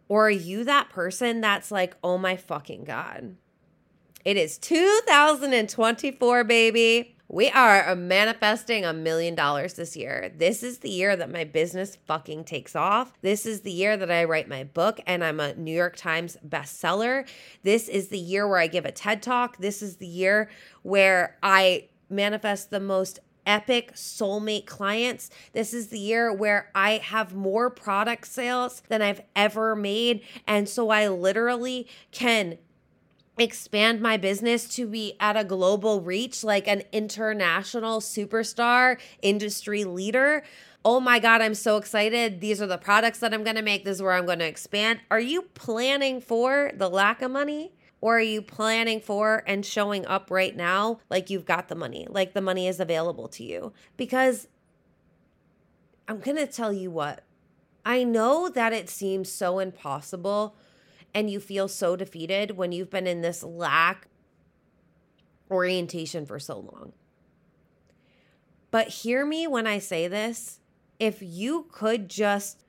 [0.09, 3.37] Or are you that person that's like, oh my fucking God?
[4.25, 7.12] It is 2024, baby.
[7.33, 10.31] We are manifesting a million dollars this year.
[10.37, 13.11] This is the year that my business fucking takes off.
[13.23, 16.37] This is the year that I write my book and I'm a New York Times
[16.47, 17.27] bestseller.
[17.63, 19.57] This is the year where I give a TED talk.
[19.57, 20.51] This is the year
[20.83, 23.17] where I manifest the most
[23.47, 25.31] epic soulmate clients.
[25.53, 30.21] This is the year where I have more product sales than I've ever made.
[30.45, 32.59] And so I literally can
[33.37, 40.43] expand my business to be at a global reach, like an international superstar, industry leader.
[40.85, 42.41] Oh my God, I'm so excited.
[42.41, 43.85] These are the products that I'm going to make.
[43.85, 44.99] This is where I'm going to expand.
[45.09, 47.73] Are you planning for the lack of money?
[48.01, 52.05] Or are you planning for and showing up right now like you've got the money,
[52.09, 53.71] like the money is available to you?
[53.95, 54.49] Because
[56.09, 57.23] I'm going to tell you what,
[57.85, 60.53] I know that it seems so impossible
[61.13, 64.07] and you feel so defeated when you've been in this lack
[65.49, 66.93] orientation for so long.
[68.71, 70.59] But hear me when I say this
[70.99, 72.63] if you could just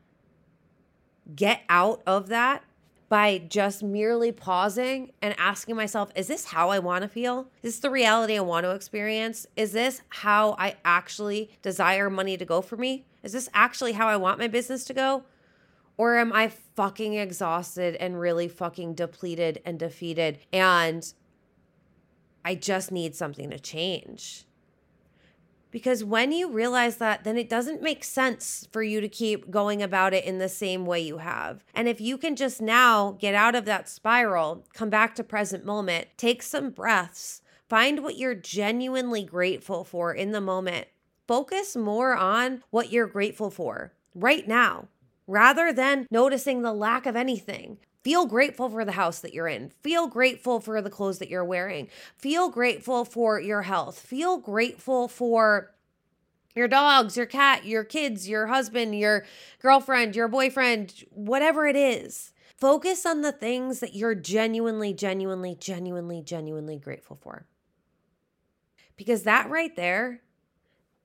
[1.35, 2.64] get out of that
[3.09, 7.48] by just merely pausing and asking myself, is this how I want to feel?
[7.62, 9.46] Is this the reality I want to experience?
[9.57, 13.07] Is this how I actually desire money to go for me?
[13.22, 15.22] Is this actually how I want my business to go?
[15.96, 21.12] Or am I fucking exhausted and really fucking depleted and defeated and
[22.44, 24.46] I just need something to change?
[25.74, 29.82] Because when you realize that, then it doesn't make sense for you to keep going
[29.82, 31.64] about it in the same way you have.
[31.74, 35.64] And if you can just now get out of that spiral, come back to present
[35.64, 40.87] moment, take some breaths, find what you're genuinely grateful for in the moment,
[41.26, 44.87] focus more on what you're grateful for right now
[45.26, 47.78] rather than noticing the lack of anything.
[48.02, 49.70] Feel grateful for the house that you're in.
[49.82, 51.88] Feel grateful for the clothes that you're wearing.
[52.18, 53.98] Feel grateful for your health.
[53.98, 55.74] Feel grateful for
[56.54, 59.24] your dogs, your cat, your kids, your husband, your
[59.61, 62.32] girlfriend, your boyfriend, whatever it is.
[62.57, 67.46] Focus on the things that you're genuinely, genuinely, genuinely, genuinely grateful for.
[68.96, 70.20] Because that right there,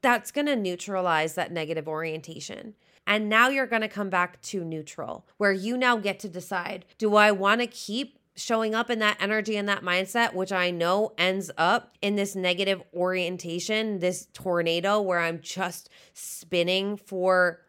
[0.01, 2.75] that's going to neutralize that negative orientation.
[3.09, 6.85] And now you're going to come back to neutral, where you now get to decide
[6.99, 10.69] do I want to keep showing up in that energy and that mindset, which I
[10.69, 17.61] know ends up in this negative orientation, this tornado where I'm just spinning for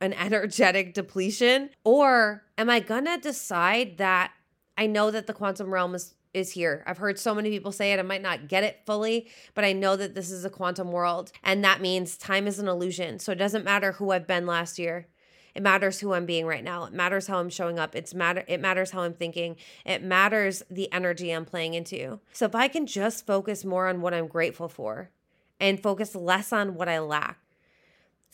[0.00, 1.68] an energetic depletion?
[1.84, 4.32] Or am I gonna decide that
[4.78, 6.82] I know that the quantum realm is is here.
[6.86, 7.98] I've heard so many people say it.
[7.98, 11.32] I might not get it fully, but I know that this is a quantum world.
[11.42, 13.18] And that means time is an illusion.
[13.18, 15.06] So it doesn't matter who I've been last year.
[15.54, 16.84] It matters who I'm being right now.
[16.84, 17.94] It matters how I'm showing up.
[17.94, 19.56] It's matter it matters how I'm thinking.
[19.84, 22.20] It matters the energy I'm playing into.
[22.32, 25.10] So if I can just focus more on what I'm grateful for
[25.60, 27.38] and focus less on what I lack.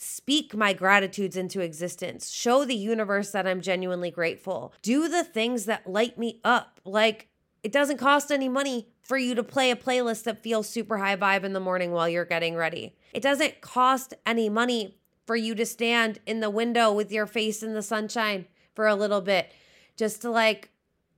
[0.01, 2.29] Speak my gratitudes into existence.
[2.29, 4.73] Show the universe that I'm genuinely grateful.
[4.81, 6.79] Do the things that light me up.
[6.85, 7.28] Like
[7.63, 11.15] it doesn't cost any money for you to play a playlist that feels super high
[11.15, 12.95] vibe in the morning while you're getting ready.
[13.13, 17.61] It doesn't cost any money for you to stand in the window with your face
[17.61, 18.45] in the sunshine
[18.75, 19.51] for a little bit,
[19.97, 20.69] just to like,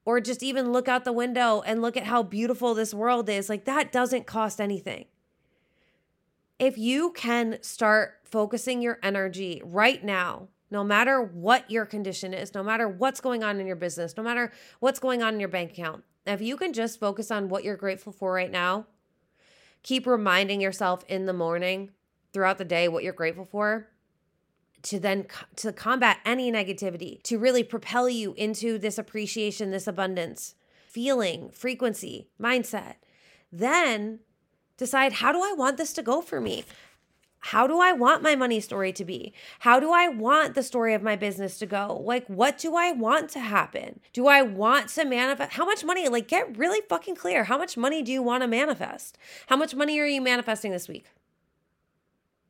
[0.04, 3.50] or just even look out the window and look at how beautiful this world is.
[3.50, 5.06] Like, that doesn't cost anything.
[6.58, 12.54] If you can start focusing your energy right now, no matter what your condition is,
[12.54, 15.50] no matter what's going on in your business, no matter what's going on in your
[15.50, 18.86] bank account, if you can just focus on what you're grateful for right now,
[19.84, 21.92] keep reminding yourself in the morning,
[22.34, 23.88] throughout the day, what you're grateful for,
[24.84, 30.56] to then to combat any negativity to really propel you into this appreciation this abundance
[30.88, 32.96] feeling frequency mindset.
[33.52, 34.20] Then
[34.78, 36.66] decide how do i want this to go for me
[37.42, 39.34] how do I want my money story to be?
[39.60, 42.02] How do I want the story of my business to go?
[42.04, 44.00] Like, what do I want to happen?
[44.14, 45.54] Do I want to manifest?
[45.54, 46.08] How much money?
[46.08, 47.44] Like, get really fucking clear.
[47.44, 49.18] How much money do you want to manifest?
[49.48, 51.06] How much money are you manifesting this week?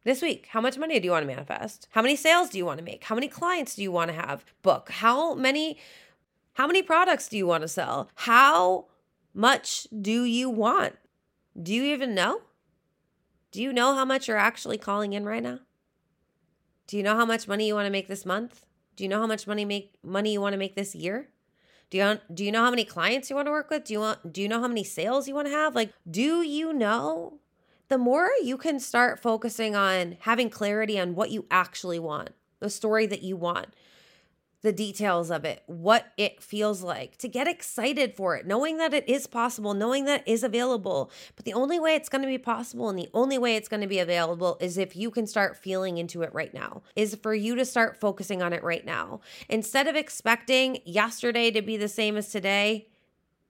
[0.03, 0.47] this week?
[0.49, 1.87] How much money do you want to manifest?
[1.91, 3.03] How many sales do you want to make?
[3.03, 4.89] How many clients do you want to have book?
[4.89, 5.77] How many
[6.53, 8.09] how many products do you want to sell?
[8.15, 8.85] How
[9.33, 10.95] much do you want?
[11.61, 12.41] Do you even know?
[13.52, 15.60] Do you know how much you're actually calling in right now?
[16.88, 18.66] Do you know how much money you want to make this month?
[18.95, 21.30] Do you know how much money make money you want to make this year?
[21.89, 23.84] Do you do you know how many clients you want to work with?
[23.86, 25.76] Do you want do you know how many sales you want to have?
[25.76, 27.39] Like, do you know
[27.89, 32.30] the more you can start focusing on having clarity on what you actually want,
[32.62, 33.68] the story that you want,
[34.62, 38.93] the details of it, what it feels like, to get excited for it, knowing that
[38.93, 41.12] it is possible, knowing that is available.
[41.36, 43.82] But the only way it's going to be possible and the only way it's going
[43.82, 47.34] to be available is if you can start feeling into it right now, is for
[47.34, 49.22] you to start focusing on it right now.
[49.49, 52.88] Instead of expecting yesterday to be the same as today,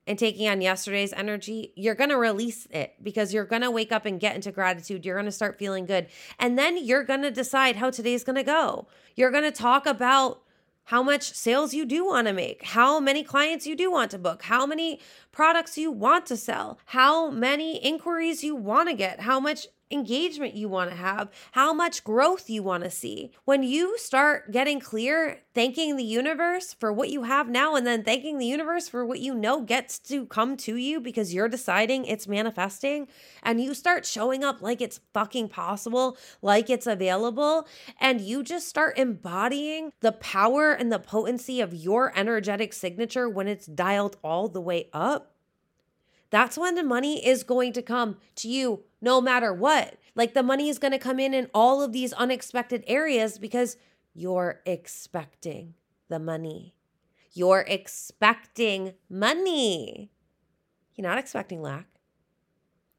[0.08, 3.92] and taking on yesterday's energy, you're going to release it because you're going to wake
[3.92, 5.06] up and get into gratitude.
[5.06, 6.08] You're going to start feeling good.
[6.40, 8.88] And then you're going to decide how today's going to go.
[9.16, 10.41] You're going to talk about
[10.86, 14.18] how much sales you do want to make, how many clients you do want to
[14.18, 15.00] book, how many
[15.32, 20.56] products you want to sell, how many inquiries you want to get, how much engagement
[20.56, 23.32] you want to have, how much growth you want to see.
[23.46, 28.04] When you start getting clear, thanking the universe for what you have now, and then
[28.04, 32.06] thanking the universe for what you know gets to come to you because you're deciding
[32.06, 33.08] it's manifesting,
[33.44, 37.68] and you start showing up like it's fucking possible, like it's available,
[38.00, 43.48] and you just start embodying the power and the potency of your energetic signature when
[43.48, 45.31] it's dialed all the way up
[46.32, 49.98] that's when the money is going to come to you no matter what.
[50.16, 53.78] Like the money is going to come in in all of these unexpected areas because
[54.14, 55.76] you're expecting
[56.10, 56.74] the money.
[57.34, 60.12] You're expecting money.
[60.96, 61.88] You're not expecting lack.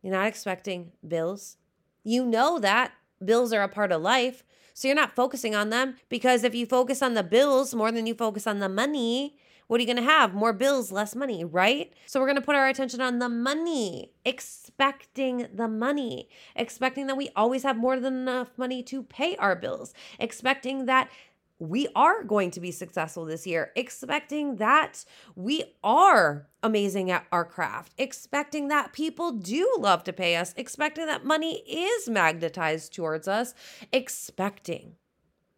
[0.02, 1.56] You're not expecting bills.
[2.02, 2.92] You know that
[3.24, 4.42] bills are a part of life.
[4.74, 8.06] So you're not focusing on them because if you focus on the bills more than
[8.06, 9.36] you focus on the money,
[9.72, 10.34] what are you going to have?
[10.34, 11.90] More bills, less money, right?
[12.04, 17.16] So we're going to put our attention on the money, expecting the money, expecting that
[17.16, 21.10] we always have more than enough money to pay our bills, expecting that
[21.58, 25.06] we are going to be successful this year, expecting that
[25.36, 31.06] we are amazing at our craft, expecting that people do love to pay us, expecting
[31.06, 33.54] that money is magnetized towards us,
[33.90, 34.96] expecting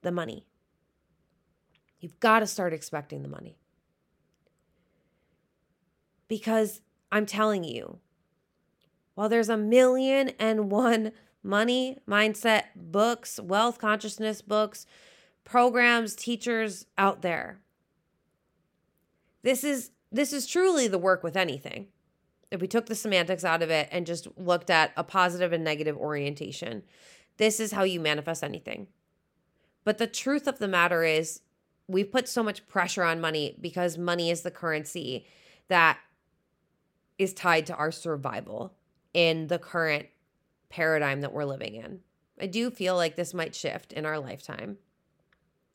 [0.02, 0.46] the money.
[1.98, 3.56] You've got to start expecting the money
[6.34, 6.80] because
[7.12, 8.00] I'm telling you,
[9.14, 11.12] while there's a million and one
[11.44, 14.84] money mindset books, wealth consciousness books,
[15.44, 17.60] programs, teachers out there,
[19.42, 21.86] this is this is truly the work with anything.
[22.50, 25.62] If we took the semantics out of it and just looked at a positive and
[25.62, 26.82] negative orientation,
[27.36, 28.88] this is how you manifest anything.
[29.84, 31.42] But the truth of the matter is,
[31.86, 35.26] we've put so much pressure on money because money is the currency
[35.68, 35.98] that
[37.18, 38.74] is tied to our survival
[39.12, 40.06] in the current
[40.68, 42.00] paradigm that we're living in.
[42.40, 44.78] I do feel like this might shift in our lifetime,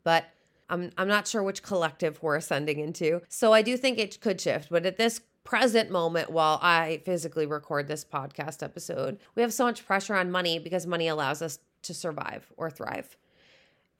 [0.04, 0.26] but
[0.68, 3.22] I'm, I'm not sure which collective we're ascending into.
[3.28, 4.68] So I do think it could shift.
[4.70, 9.64] But at this present moment, while I physically record this podcast episode, we have so
[9.64, 13.16] much pressure on money because money allows us to survive or thrive.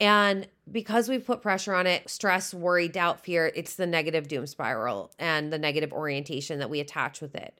[0.01, 4.47] And because we put pressure on it, stress, worry, doubt, fear, it's the negative doom
[4.47, 7.57] spiral and the negative orientation that we attach with it.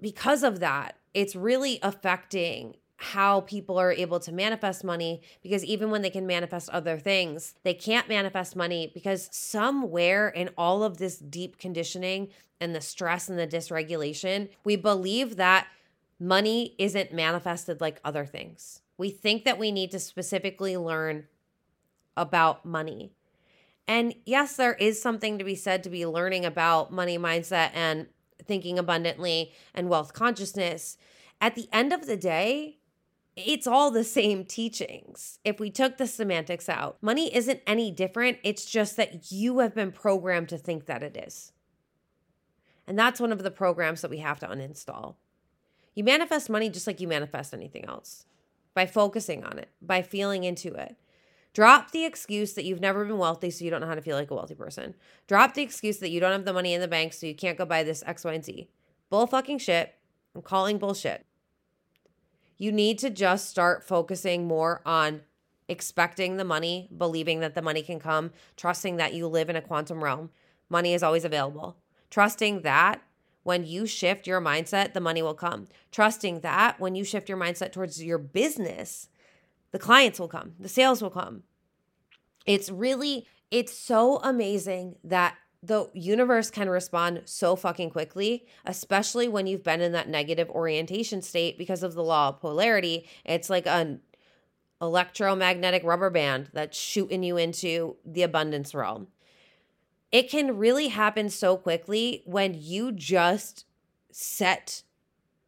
[0.00, 5.90] Because of that, it's really affecting how people are able to manifest money because even
[5.90, 10.98] when they can manifest other things, they can't manifest money because somewhere in all of
[10.98, 12.28] this deep conditioning
[12.60, 15.68] and the stress and the dysregulation, we believe that
[16.18, 18.82] money isn't manifested like other things.
[19.00, 21.24] We think that we need to specifically learn
[22.18, 23.14] about money.
[23.88, 28.08] And yes, there is something to be said to be learning about money mindset and
[28.44, 30.98] thinking abundantly and wealth consciousness.
[31.40, 32.76] At the end of the day,
[33.36, 35.38] it's all the same teachings.
[35.46, 38.36] If we took the semantics out, money isn't any different.
[38.42, 41.52] It's just that you have been programmed to think that it is.
[42.86, 45.14] And that's one of the programs that we have to uninstall.
[45.94, 48.26] You manifest money just like you manifest anything else
[48.74, 50.96] by focusing on it, by feeling into it.
[51.52, 54.16] Drop the excuse that you've never been wealthy, so you don't know how to feel
[54.16, 54.94] like a wealthy person.
[55.26, 57.58] Drop the excuse that you don't have the money in the bank, so you can't
[57.58, 58.68] go buy this X, Y, and Z.
[59.08, 59.94] Bull fucking shit.
[60.34, 61.26] I'm calling bullshit.
[62.56, 65.22] You need to just start focusing more on
[65.66, 69.62] expecting the money, believing that the money can come, trusting that you live in a
[69.62, 70.30] quantum realm.
[70.68, 71.76] Money is always available.
[72.10, 73.00] Trusting that
[73.42, 75.66] when you shift your mindset, the money will come.
[75.90, 79.08] Trusting that when you shift your mindset towards your business,
[79.72, 81.42] the clients will come, the sales will come.
[82.46, 89.46] It's really, it's so amazing that the universe can respond so fucking quickly, especially when
[89.46, 93.06] you've been in that negative orientation state because of the law of polarity.
[93.24, 94.00] It's like an
[94.80, 99.08] electromagnetic rubber band that's shooting you into the abundance realm
[100.12, 103.64] it can really happen so quickly when you just
[104.10, 104.82] set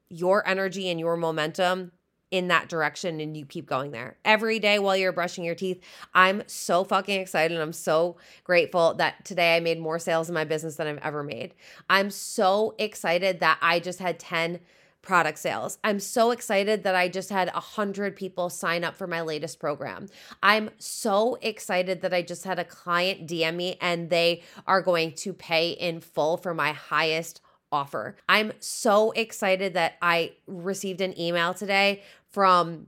[0.09, 1.93] your energy and your momentum
[2.31, 5.83] in that direction and you keep going there every day while you're brushing your teeth.
[6.15, 7.61] I'm so fucking excited.
[7.61, 11.23] I'm so grateful that today I made more sales in my business than I've ever
[11.23, 11.55] made.
[11.91, 14.61] I'm so excited that I just had 10
[15.03, 15.79] product sales.
[15.83, 20.09] I'm so excited that I just had 100 people sign up for my latest program.
[20.43, 25.13] I'm so excited that I just had a client DM me and they are going
[25.17, 27.41] to pay in full for my highest
[27.73, 28.17] offer.
[28.29, 32.87] I'm so excited that I received an email today from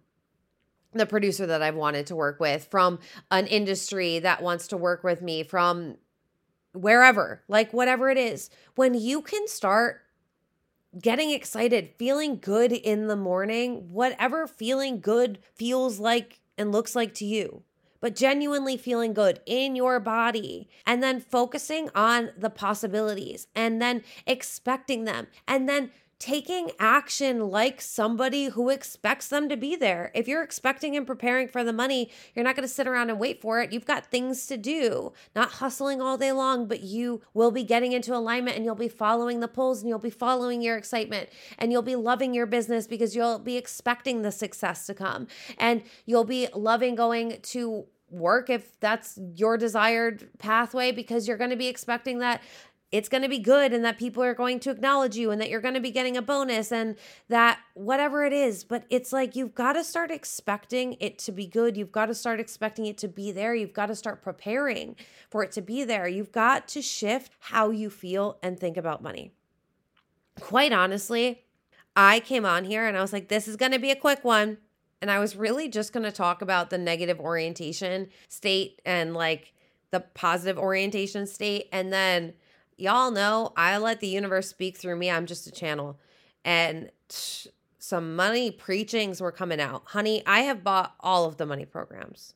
[0.92, 3.00] the producer that I've wanted to work with, from
[3.32, 5.96] an industry that wants to work with me, from
[6.72, 8.50] wherever, like whatever it is.
[8.76, 10.02] When you can start
[11.00, 17.14] getting excited, feeling good in the morning, whatever feeling good feels like and looks like
[17.14, 17.62] to you,
[18.00, 24.02] but genuinely feeling good in your body, and then focusing on the possibilities and then
[24.26, 30.10] expecting them, and then taking action like somebody who expects them to be there.
[30.14, 33.18] If you're expecting and preparing for the money, you're not going to sit around and
[33.18, 33.72] wait for it.
[33.72, 37.92] You've got things to do, not hustling all day long, but you will be getting
[37.92, 41.72] into alignment and you'll be following the pulls and you'll be following your excitement and
[41.72, 45.26] you'll be loving your business because you'll be expecting the success to come
[45.58, 51.50] and you'll be loving going to work if that's your desired pathway because you're going
[51.50, 52.40] to be expecting that
[52.94, 55.50] it's going to be good and that people are going to acknowledge you and that
[55.50, 56.94] you're going to be getting a bonus and
[57.28, 58.62] that whatever it is.
[58.62, 61.76] But it's like you've got to start expecting it to be good.
[61.76, 63.52] You've got to start expecting it to be there.
[63.52, 64.94] You've got to start preparing
[65.28, 66.06] for it to be there.
[66.06, 69.32] You've got to shift how you feel and think about money.
[70.38, 71.42] Quite honestly,
[71.96, 74.22] I came on here and I was like, this is going to be a quick
[74.22, 74.58] one.
[75.02, 79.52] And I was really just going to talk about the negative orientation state and like
[79.90, 81.68] the positive orientation state.
[81.72, 82.34] And then
[82.76, 85.10] y'all know I let the universe speak through me.
[85.10, 85.98] I'm just a channel.
[86.44, 86.90] And
[87.78, 89.82] some money preachings were coming out.
[89.88, 92.34] Honey, I have bought all of the money programs.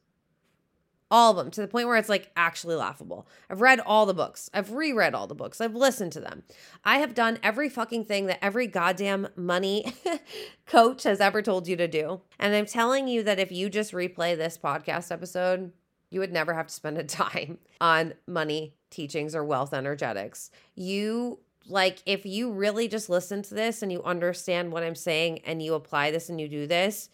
[1.10, 3.26] All of them to the point where it's like actually laughable.
[3.48, 4.50] I've read all the books.
[4.52, 5.58] I've reread all the books.
[5.58, 6.42] I've listened to them.
[6.84, 9.94] I have done every fucking thing that every goddamn money
[10.66, 12.20] coach has ever told you to do.
[12.38, 15.72] And I'm telling you that if you just replay this podcast episode,
[16.10, 20.50] you would never have to spend a dime on money teachings or wealth energetics.
[20.74, 25.40] You like if you really just listen to this and you understand what I'm saying
[25.44, 27.10] and you apply this and you do this,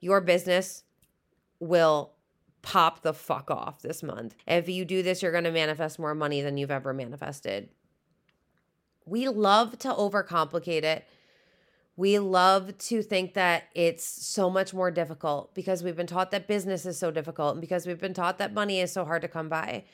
[0.00, 0.84] your business
[1.58, 2.12] will
[2.62, 4.34] pop the fuck off this month.
[4.46, 7.68] If you do this, you're going to manifest more money than you've ever manifested.
[9.06, 11.06] We love to overcomplicate it.
[11.96, 16.46] We love to think that it's so much more difficult because we've been taught that
[16.46, 19.28] business is so difficult and because we've been taught that money is so hard to
[19.28, 19.84] come by.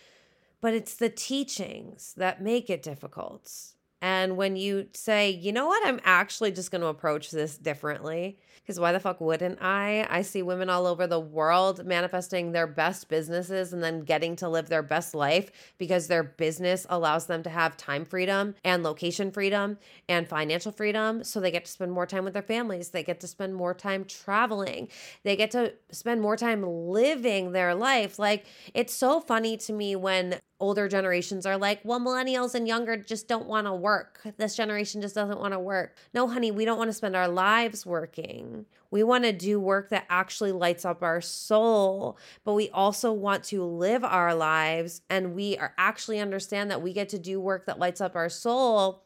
[0.60, 3.75] But it's the teachings that make it difficult.
[4.02, 8.38] And when you say, you know what, I'm actually just going to approach this differently,
[8.56, 10.06] because why the fuck wouldn't I?
[10.10, 14.48] I see women all over the world manifesting their best businesses and then getting to
[14.48, 19.30] live their best life because their business allows them to have time freedom and location
[19.30, 19.78] freedom
[20.08, 21.24] and financial freedom.
[21.24, 22.90] So they get to spend more time with their families.
[22.90, 24.88] They get to spend more time traveling.
[25.22, 28.18] They get to spend more time living their life.
[28.18, 32.96] Like, it's so funny to me when older generations are like, well, millennials and younger
[32.96, 34.20] just don't want to work.
[34.36, 35.96] This generation just doesn't want to work.
[36.12, 38.66] No, honey, we don't want to spend our lives working.
[38.90, 43.44] We want to do work that actually lights up our soul, but we also want
[43.44, 47.66] to live our lives and we are actually understand that we get to do work
[47.66, 49.04] that lights up our soul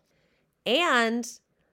[0.64, 1.30] and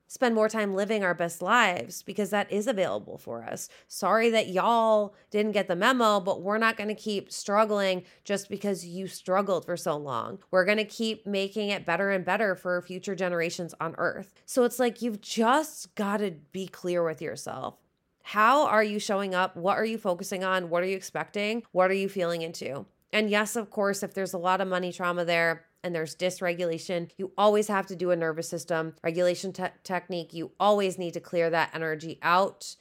[0.08, 3.70] spend more time living our best lives because that is available for us.
[3.88, 8.49] Sorry that y'all didn't get the memo, but we're not going to keep struggling just
[8.49, 10.39] because you struggled for so long.
[10.51, 14.34] We're going to keep making it better and better for future generations on earth.
[14.45, 17.76] So it's like you've just got to be clear with yourself.
[18.24, 19.55] How are you showing up?
[19.55, 20.70] What are you focusing on?
[20.70, 21.64] What are you expecting?
[21.72, 22.86] What are you feeling into?
[23.14, 27.09] And yes, of course, if there's a lot of money trauma there, and there's dysregulation,
[27.17, 30.34] you always have to do a nervous system regulation te- technique.
[30.34, 32.75] You always need to clear that energy out.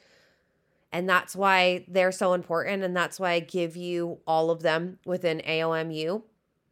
[0.92, 2.82] And that's why they're so important.
[2.82, 6.22] And that's why I give you all of them within AOMU.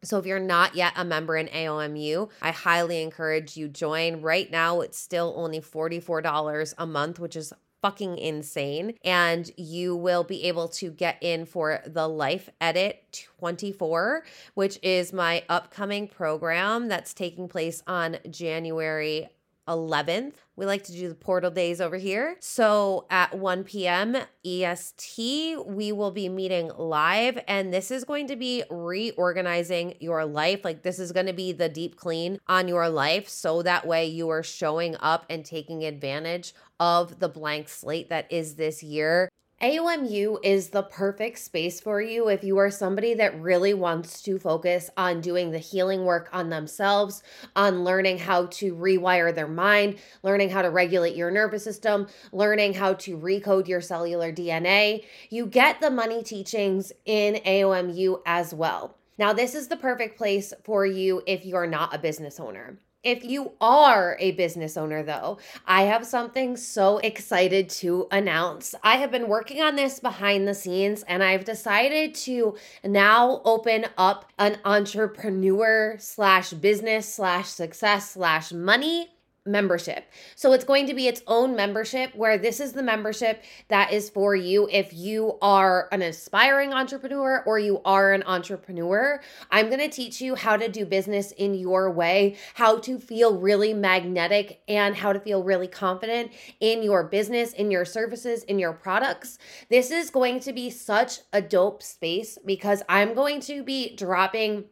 [0.03, 4.21] So if you're not yet a member in AOMU, I highly encourage you join.
[4.21, 7.53] Right now it's still only $44 a month, which is
[7.85, 8.95] fucking insane.
[9.05, 14.25] And you will be able to get in for the Life Edit 24,
[14.55, 19.29] which is my upcoming program that's taking place on January
[19.69, 20.35] 11th.
[20.57, 22.37] We like to do the portal days over here.
[22.41, 24.17] So at 1 p.m.
[24.45, 30.65] EST, we will be meeting live, and this is going to be reorganizing your life.
[30.65, 33.29] Like, this is going to be the deep clean on your life.
[33.29, 38.31] So that way you are showing up and taking advantage of the blank slate that
[38.31, 39.29] is this year.
[39.65, 44.39] AOMU is the perfect space for you if you are somebody that really wants to
[44.39, 47.23] focus on doing the healing work on themselves,
[47.57, 52.75] on learning how to rewire their mind, learning how to regulate your nervous system, learning
[52.75, 55.03] how to recode your cellular DNA.
[55.31, 58.99] You get the money teachings in AOMU as well.
[59.17, 62.79] Now, this is the perfect place for you if you're not a business owner.
[63.05, 65.37] If you are a business owner, though,
[65.67, 68.75] I have something so excited to announce.
[68.83, 73.85] I have been working on this behind the scenes and I've decided to now open
[73.99, 79.14] up an entrepreneur slash business slash success slash money
[79.47, 80.11] membership.
[80.37, 84.09] So it's going to be its own membership where this is the membership that is
[84.09, 89.21] for you if you are an aspiring entrepreneur or you are an entrepreneur.
[89.51, 93.39] I'm going to teach you how to do business in your way, how to feel
[93.39, 98.59] really magnetic and how to feel really confident in your business, in your services, in
[98.59, 99.39] your products.
[99.69, 104.65] This is going to be such a dope space because I'm going to be dropping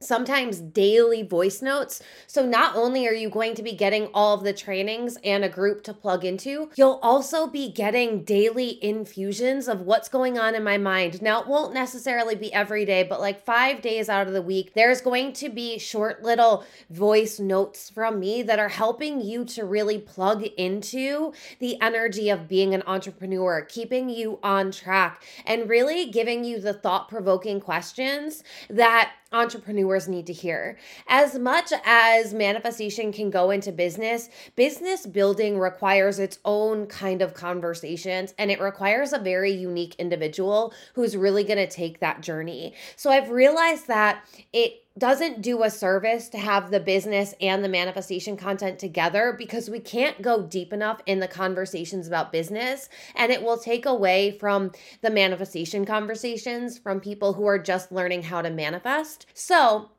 [0.00, 2.02] sometimes daily voice notes.
[2.26, 5.48] So not only are you going to be getting all of the trainings and a
[5.48, 10.62] group to plug into, you'll also be getting daily infusions of what's going on in
[10.62, 11.22] my mind.
[11.22, 14.74] Now, it won't necessarily be every day, but like 5 days out of the week,
[14.74, 19.64] there's going to be short little voice notes from me that are helping you to
[19.64, 26.10] really plug into the energy of being an entrepreneur, keeping you on track and really
[26.10, 30.78] giving you the thought-provoking questions that entrepreneurs need to hear.
[31.08, 37.34] As much as manifestation can go into business, business building requires its own kind of
[37.34, 42.74] conversations and it requires a very unique individual who's really going to take that journey.
[42.96, 47.68] So I've realized that it doesn't do a service to have the business and the
[47.68, 53.30] manifestation content together because we can't go deep enough in the conversations about business and
[53.30, 54.72] it will take away from
[55.02, 59.26] the manifestation conversations from people who are just learning how to manifest.
[59.34, 59.90] So,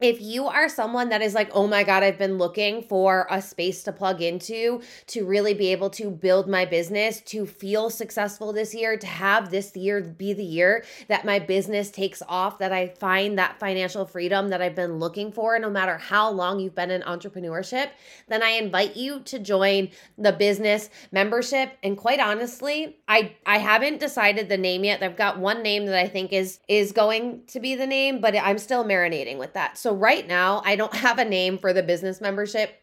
[0.00, 3.40] if you are someone that is like, oh my God, I've been looking for a
[3.40, 8.52] space to plug into to really be able to build my business, to feel successful
[8.52, 12.72] this year, to have this year be the year that my business takes off, that
[12.72, 16.74] I find that financial freedom that I've been looking for, no matter how long you've
[16.74, 17.88] been in entrepreneurship,
[18.28, 19.88] then I invite you to join
[20.18, 21.72] the business membership.
[21.82, 25.02] And quite honestly, I I haven't decided the name yet.
[25.02, 28.36] I've got one name that I think is is going to be the name, but
[28.36, 29.78] I'm still marinating with that.
[29.78, 32.82] So right now, I don't have a name for the business membership.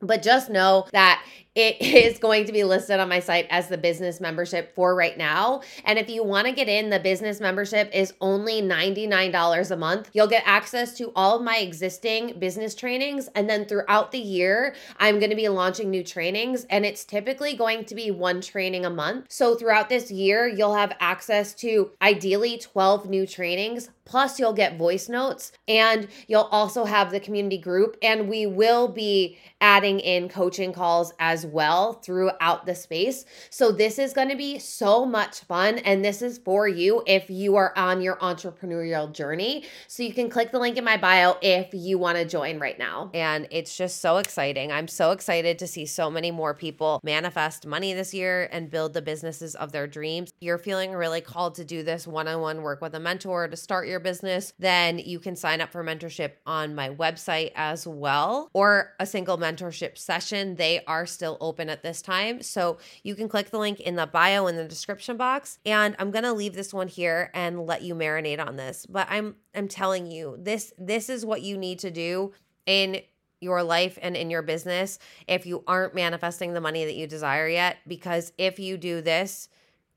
[0.00, 1.24] But just know that
[1.56, 5.18] it is going to be listed on my site as the business membership for right
[5.18, 5.62] now.
[5.84, 10.10] And if you want to get in, the business membership is only $99 a month.
[10.12, 13.28] You'll get access to all of my existing business trainings.
[13.34, 16.66] And then throughout the year, I'm going to be launching new trainings.
[16.70, 19.26] And it's typically going to be one training a month.
[19.30, 23.88] So throughout this year, you'll have access to ideally 12 new trainings.
[24.04, 27.96] Plus, you'll get voice notes and you'll also have the community group.
[28.02, 33.24] And we will be adding in coaching calls as well throughout the space.
[33.50, 35.78] So, this is going to be so much fun.
[35.78, 39.64] And this is for you if you are on your entrepreneurial journey.
[39.88, 42.78] So, you can click the link in my bio if you want to join right
[42.78, 43.10] now.
[43.14, 44.72] And it's just so exciting.
[44.72, 48.94] I'm so excited to see so many more people manifest money this year and build
[48.94, 50.32] the businesses of their dreams.
[50.40, 53.56] You're feeling really called to do this one on one work with a mentor to
[53.56, 58.48] start your business, then you can sign up for mentorship on my website as well
[58.52, 60.56] or a single mentorship session.
[60.56, 61.06] They are
[61.36, 62.42] still open at this time.
[62.42, 65.58] So you can click the link in the bio in the description box.
[65.64, 68.86] And I'm gonna leave this one here and let you marinate on this.
[68.86, 72.32] But I'm I'm telling you, this this is what you need to do
[72.66, 73.02] in
[73.40, 77.48] your life and in your business if you aren't manifesting the money that you desire
[77.48, 77.76] yet.
[77.86, 79.48] Because if you do this,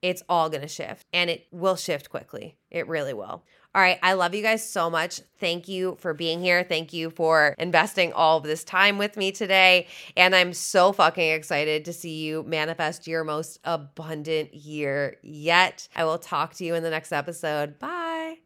[0.02, 2.58] it's all going to shift and it will shift quickly.
[2.70, 3.44] It really will.
[3.76, 4.00] All right.
[4.02, 5.22] I love you guys so much.
[5.40, 6.64] Thank you for being here.
[6.64, 9.86] Thank you for investing all of this time with me today.
[10.18, 15.88] And I'm so fucking excited to see you manifest your most abundant year yet.
[15.96, 17.78] I will talk to you in the next episode.
[17.78, 18.38] Bye.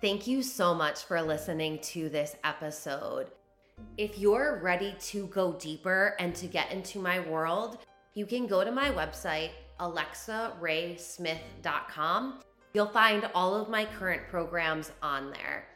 [0.00, 3.32] Thank you so much for listening to this episode.
[3.98, 7.78] If you're ready to go deeper and to get into my world,
[8.14, 12.40] you can go to my website, alexaraesmith.com
[12.72, 15.66] You'll find all of my current programs on there.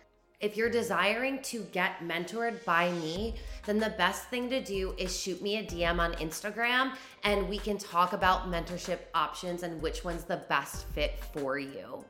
[0.40, 3.36] If you're desiring to get mentored by me,
[3.66, 7.58] then the best thing to do is shoot me a DM on Instagram and we
[7.58, 12.04] can talk about mentorship options and which one's the best fit for you.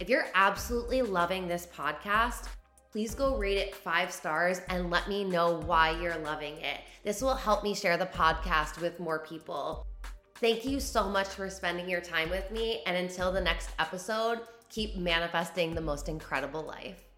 [0.00, 2.48] If you're absolutely loving this podcast,
[2.92, 6.80] please go rate it five stars and let me know why you're loving it.
[7.02, 9.84] This will help me share the podcast with more people.
[10.36, 12.82] Thank you so much for spending your time with me.
[12.86, 17.13] And until the next episode, keep manifesting the most incredible life.